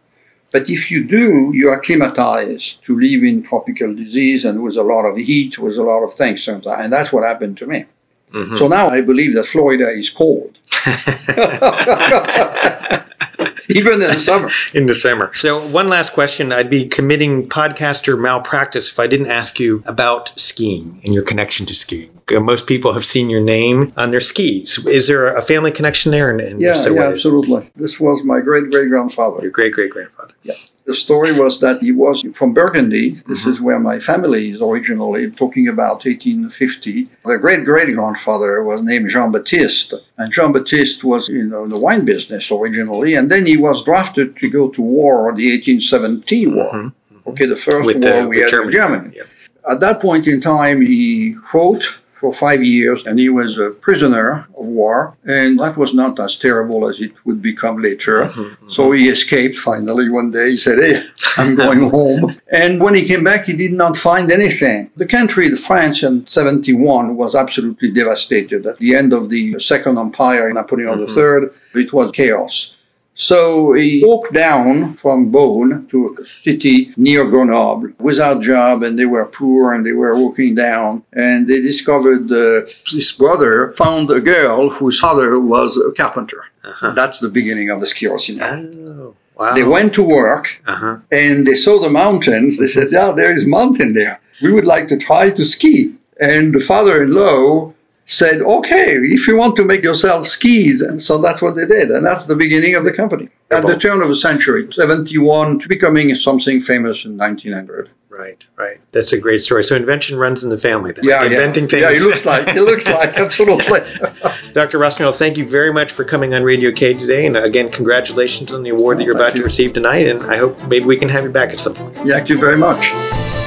But 0.56 0.70
if 0.70 0.90
you 0.90 1.04
do, 1.04 1.50
you 1.52 1.68
are 1.68 1.76
acclimatize 1.76 2.78
to 2.86 2.98
live 2.98 3.22
in 3.22 3.42
tropical 3.42 3.94
disease 3.94 4.46
and 4.46 4.62
with 4.62 4.76
a 4.76 4.82
lot 4.82 5.04
of 5.04 5.18
heat, 5.18 5.58
with 5.58 5.76
a 5.76 5.82
lot 5.82 6.02
of 6.02 6.14
things. 6.14 6.42
Sometimes. 6.42 6.82
And 6.82 6.90
that's 6.90 7.12
what 7.12 7.24
happened 7.24 7.58
to 7.58 7.66
me. 7.66 7.84
Mm-hmm. 8.32 8.56
So 8.56 8.66
now 8.66 8.88
I 8.88 9.02
believe 9.02 9.34
that 9.34 9.44
Florida 9.44 9.90
is 9.90 10.08
cold. 10.08 10.56
even 13.68 13.94
in 13.94 14.00
the 14.00 14.14
summer. 14.14 14.50
in 14.72 14.86
the 14.86 14.94
summer. 14.94 15.30
So, 15.34 15.66
one 15.66 15.88
last 15.88 16.14
question. 16.14 16.52
I'd 16.52 16.70
be 16.70 16.88
committing 16.88 17.50
podcaster 17.50 18.18
malpractice 18.18 18.90
if 18.90 18.98
I 18.98 19.06
didn't 19.06 19.26
ask 19.26 19.60
you 19.60 19.82
about 19.84 20.30
skiing 20.40 21.02
and 21.04 21.12
your 21.12 21.22
connection 21.22 21.66
to 21.66 21.74
skiing. 21.74 22.15
Uh, 22.34 22.40
most 22.40 22.66
people 22.66 22.92
have 22.92 23.04
seen 23.04 23.30
your 23.30 23.40
name 23.40 23.92
on 23.96 24.10
their 24.10 24.20
skis. 24.20 24.84
Is 24.86 25.06
there 25.06 25.34
a 25.34 25.40
family 25.40 25.70
connection 25.70 26.10
there? 26.10 26.28
And, 26.28 26.40
and 26.40 26.60
yeah, 26.60 26.74
so 26.74 26.92
yeah, 26.92 27.08
absolutely. 27.08 27.70
This 27.76 28.00
was 28.00 28.24
my 28.24 28.40
great 28.40 28.70
great 28.70 28.88
grandfather. 28.88 29.42
Your 29.42 29.52
great 29.52 29.72
great 29.72 29.90
grandfather. 29.90 30.34
Yeah. 30.42 30.54
The 30.86 30.94
story 30.94 31.32
was 31.32 31.58
that 31.60 31.82
he 31.82 31.90
was 31.90 32.24
from 32.34 32.54
Burgundy. 32.54 33.22
This 33.26 33.40
mm-hmm. 33.40 33.50
is 33.50 33.60
where 33.60 33.80
my 33.80 33.98
family 33.98 34.50
is 34.50 34.62
originally, 34.62 35.28
talking 35.32 35.66
about 35.66 36.04
1850. 36.04 37.08
The 37.24 37.38
great 37.38 37.64
great 37.64 37.94
grandfather 37.94 38.62
was 38.62 38.82
named 38.82 39.10
Jean 39.10 39.30
Baptiste. 39.32 39.94
And 40.16 40.32
Jean 40.32 40.52
Baptiste 40.52 41.02
was 41.04 41.28
you 41.28 41.44
know, 41.44 41.64
in 41.64 41.70
the 41.70 41.78
wine 41.78 42.04
business 42.04 42.50
originally. 42.50 43.14
And 43.14 43.30
then 43.30 43.46
he 43.46 43.56
was 43.56 43.84
drafted 43.84 44.36
to 44.36 44.48
go 44.48 44.68
to 44.70 44.82
war, 44.82 45.32
the 45.34 45.50
1870 45.50 46.46
war. 46.48 46.72
Mm-hmm. 46.72 47.28
Okay, 47.30 47.46
the 47.46 47.56
first 47.56 47.86
with 47.86 48.02
war 48.02 48.22
the, 48.22 48.28
we 48.28 48.40
had 48.40 48.50
Germany. 48.50 48.68
in 48.68 48.72
Germany. 48.72 49.20
At 49.68 49.80
that 49.80 50.00
point 50.00 50.28
in 50.28 50.40
time, 50.40 50.80
he 50.80 51.36
wrote 51.52 52.02
for 52.26 52.32
five 52.32 52.62
years, 52.64 53.06
and 53.06 53.20
he 53.20 53.28
was 53.28 53.56
a 53.56 53.70
prisoner 53.70 54.48
of 54.58 54.66
war. 54.66 55.16
And 55.24 55.60
that 55.60 55.76
was 55.76 55.94
not 55.94 56.18
as 56.18 56.36
terrible 56.36 56.88
as 56.88 56.98
it 57.06 57.12
would 57.24 57.40
become 57.40 57.76
later. 57.88 58.16
Mm-hmm. 58.24 58.54
So 58.76 58.82
he 58.90 59.04
escaped 59.16 59.58
finally 59.70 60.08
one 60.20 60.30
day. 60.32 60.48
He 60.50 60.56
said, 60.56 60.78
Hey, 60.84 60.96
I'm 61.40 61.54
going 61.54 61.82
home. 61.98 62.22
And 62.62 62.72
when 62.84 62.94
he 62.96 63.04
came 63.10 63.22
back, 63.30 63.44
he 63.44 63.56
did 63.64 63.74
not 63.82 63.96
find 63.96 64.26
anything. 64.32 64.90
The 64.96 65.12
country, 65.18 65.48
the 65.48 65.64
France 65.68 66.02
in 66.02 66.26
71, 66.26 67.16
was 67.16 67.34
absolutely 67.34 67.90
devastated. 67.92 68.66
At 68.66 68.78
the 68.78 68.92
end 69.00 69.12
of 69.12 69.30
the 69.34 69.44
Second 69.60 69.98
Empire, 69.98 70.52
Napoleon 70.52 70.98
mm-hmm. 70.98 71.76
III, 71.76 71.82
it 71.84 71.92
was 71.92 72.10
chaos. 72.10 72.75
So 73.18 73.72
he 73.72 74.02
walked 74.04 74.34
down 74.34 74.92
from 74.94 75.32
Beaune 75.32 75.88
to 75.88 76.14
a 76.20 76.24
city 76.24 76.92
near 76.98 77.26
Grenoble 77.26 77.92
without 77.98 78.42
job, 78.42 78.82
and 78.82 78.98
they 78.98 79.06
were 79.06 79.24
poor, 79.24 79.72
and 79.72 79.86
they 79.86 79.92
were 79.92 80.14
walking 80.14 80.54
down, 80.54 81.02
and 81.14 81.48
they 81.48 81.62
discovered 81.62 82.30
uh, 82.30 82.66
his 82.86 83.10
brother 83.12 83.72
found 83.78 84.10
a 84.10 84.20
girl 84.20 84.68
whose 84.68 85.00
father 85.00 85.40
was 85.40 85.78
a 85.78 85.92
carpenter. 85.92 86.44
Uh-huh. 86.62 86.92
That's 86.92 87.18
the 87.18 87.30
beginning 87.30 87.70
of 87.70 87.80
the 87.80 87.86
ski 87.86 88.06
Oh. 88.06 89.14
Wow. 89.36 89.54
They 89.54 89.64
went 89.64 89.94
to 89.94 90.02
work 90.02 90.62
uh-huh. 90.66 90.98
and 91.12 91.46
they 91.46 91.54
saw 91.54 91.78
the 91.78 91.90
mountain. 91.90 92.56
They 92.56 92.68
said, 92.68 92.88
Yeah, 92.90 93.12
there 93.12 93.30
is 93.30 93.46
mountain 93.46 93.92
there. 93.92 94.20
We 94.40 94.50
would 94.50 94.64
like 94.64 94.88
to 94.88 94.96
try 94.96 95.30
to 95.30 95.44
ski. 95.44 95.94
And 96.18 96.54
the 96.54 96.60
father 96.60 97.04
in 97.04 97.12
law 97.12 97.74
said, 98.06 98.40
okay, 98.40 98.94
if 98.94 99.26
you 99.26 99.36
want 99.36 99.56
to 99.56 99.64
make 99.64 99.82
yourself 99.82 100.26
skis. 100.26 100.80
And 100.80 101.02
so 101.02 101.20
that's 101.20 101.42
what 101.42 101.56
they 101.56 101.66
did. 101.66 101.90
And 101.90 102.06
that's 102.06 102.24
the 102.24 102.36
beginning 102.36 102.74
of 102.74 102.84
the 102.84 102.92
company. 102.92 103.28
At 103.50 103.66
the 103.66 103.76
turn 103.76 104.00
of 104.00 104.08
the 104.08 104.16
century, 104.16 104.72
71 104.72 105.60
to 105.60 105.68
becoming 105.68 106.14
something 106.14 106.60
famous 106.60 107.04
in 107.04 107.16
1900. 107.16 107.90
Right, 108.08 108.44
right. 108.56 108.80
That's 108.92 109.12
a 109.12 109.20
great 109.20 109.42
story. 109.42 109.62
So 109.62 109.76
invention 109.76 110.18
runs 110.18 110.42
in 110.42 110.48
the 110.48 110.56
family. 110.56 110.92
Then. 110.92 111.04
Yeah, 111.04 111.24
inventing 111.24 111.64
yeah. 111.64 111.68
things. 111.68 111.82
Yeah, 111.82 111.90
it 111.90 112.08
looks 112.08 112.24
like 112.24 112.48
it 112.48 112.62
looks 112.62 112.88
like 112.88 113.14
absolutely. 113.18 113.80
Dr. 114.54 114.78
Rossignol, 114.78 115.12
thank 115.12 115.36
you 115.36 115.46
very 115.46 115.70
much 115.70 115.92
for 115.92 116.02
coming 116.02 116.32
on 116.32 116.42
Radio 116.42 116.72
K 116.72 116.94
today, 116.94 117.26
and 117.26 117.36
again, 117.36 117.70
congratulations 117.70 118.54
on 118.54 118.62
the 118.62 118.70
award 118.70 118.98
that 118.98 119.02
oh, 119.02 119.06
you're 119.06 119.16
about 119.16 119.34
you. 119.34 119.40
to 119.40 119.44
receive 119.44 119.74
tonight. 119.74 120.06
And 120.06 120.22
I 120.22 120.38
hope 120.38 120.58
maybe 120.62 120.86
we 120.86 120.96
can 120.96 121.10
have 121.10 121.24
you 121.24 121.30
back 121.30 121.50
at 121.50 121.60
some 121.60 121.74
point. 121.74 121.94
Yeah, 122.06 122.14
thank 122.14 122.30
you 122.30 122.38
very 122.38 122.56
much. 122.56 123.45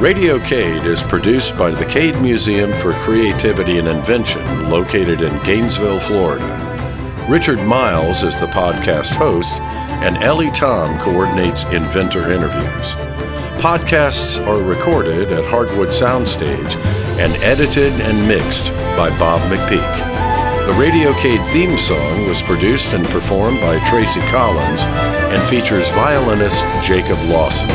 Radio 0.00 0.38
Cade 0.38 0.86
is 0.86 1.02
produced 1.02 1.58
by 1.58 1.70
the 1.70 1.84
Cade 1.84 2.22
Museum 2.22 2.72
for 2.72 2.94
Creativity 3.00 3.78
and 3.78 3.86
Invention, 3.86 4.70
located 4.70 5.20
in 5.20 5.42
Gainesville, 5.42 6.00
Florida. 6.00 7.26
Richard 7.28 7.58
Miles 7.58 8.22
is 8.22 8.40
the 8.40 8.46
podcast 8.46 9.14
host, 9.14 9.52
and 10.00 10.16
Ellie 10.16 10.52
Tom 10.52 10.98
coordinates 11.00 11.64
inventor 11.64 12.32
interviews. 12.32 12.94
Podcasts 13.60 14.42
are 14.46 14.62
recorded 14.62 15.32
at 15.32 15.44
Hardwood 15.44 15.90
Soundstage 15.90 16.76
and 17.18 17.34
edited 17.42 17.92
and 18.00 18.26
mixed 18.26 18.72
by 18.96 19.10
Bob 19.18 19.42
McPeak. 19.52 20.66
The 20.66 20.80
Radio 20.80 21.12
Cade 21.20 21.46
theme 21.50 21.76
song 21.76 22.26
was 22.26 22.40
produced 22.40 22.94
and 22.94 23.06
performed 23.08 23.60
by 23.60 23.78
Tracy 23.84 24.20
Collins 24.28 24.84
and 25.30 25.44
features 25.44 25.90
violinist 25.90 26.64
Jacob 26.82 27.18
Lawson. 27.28 27.68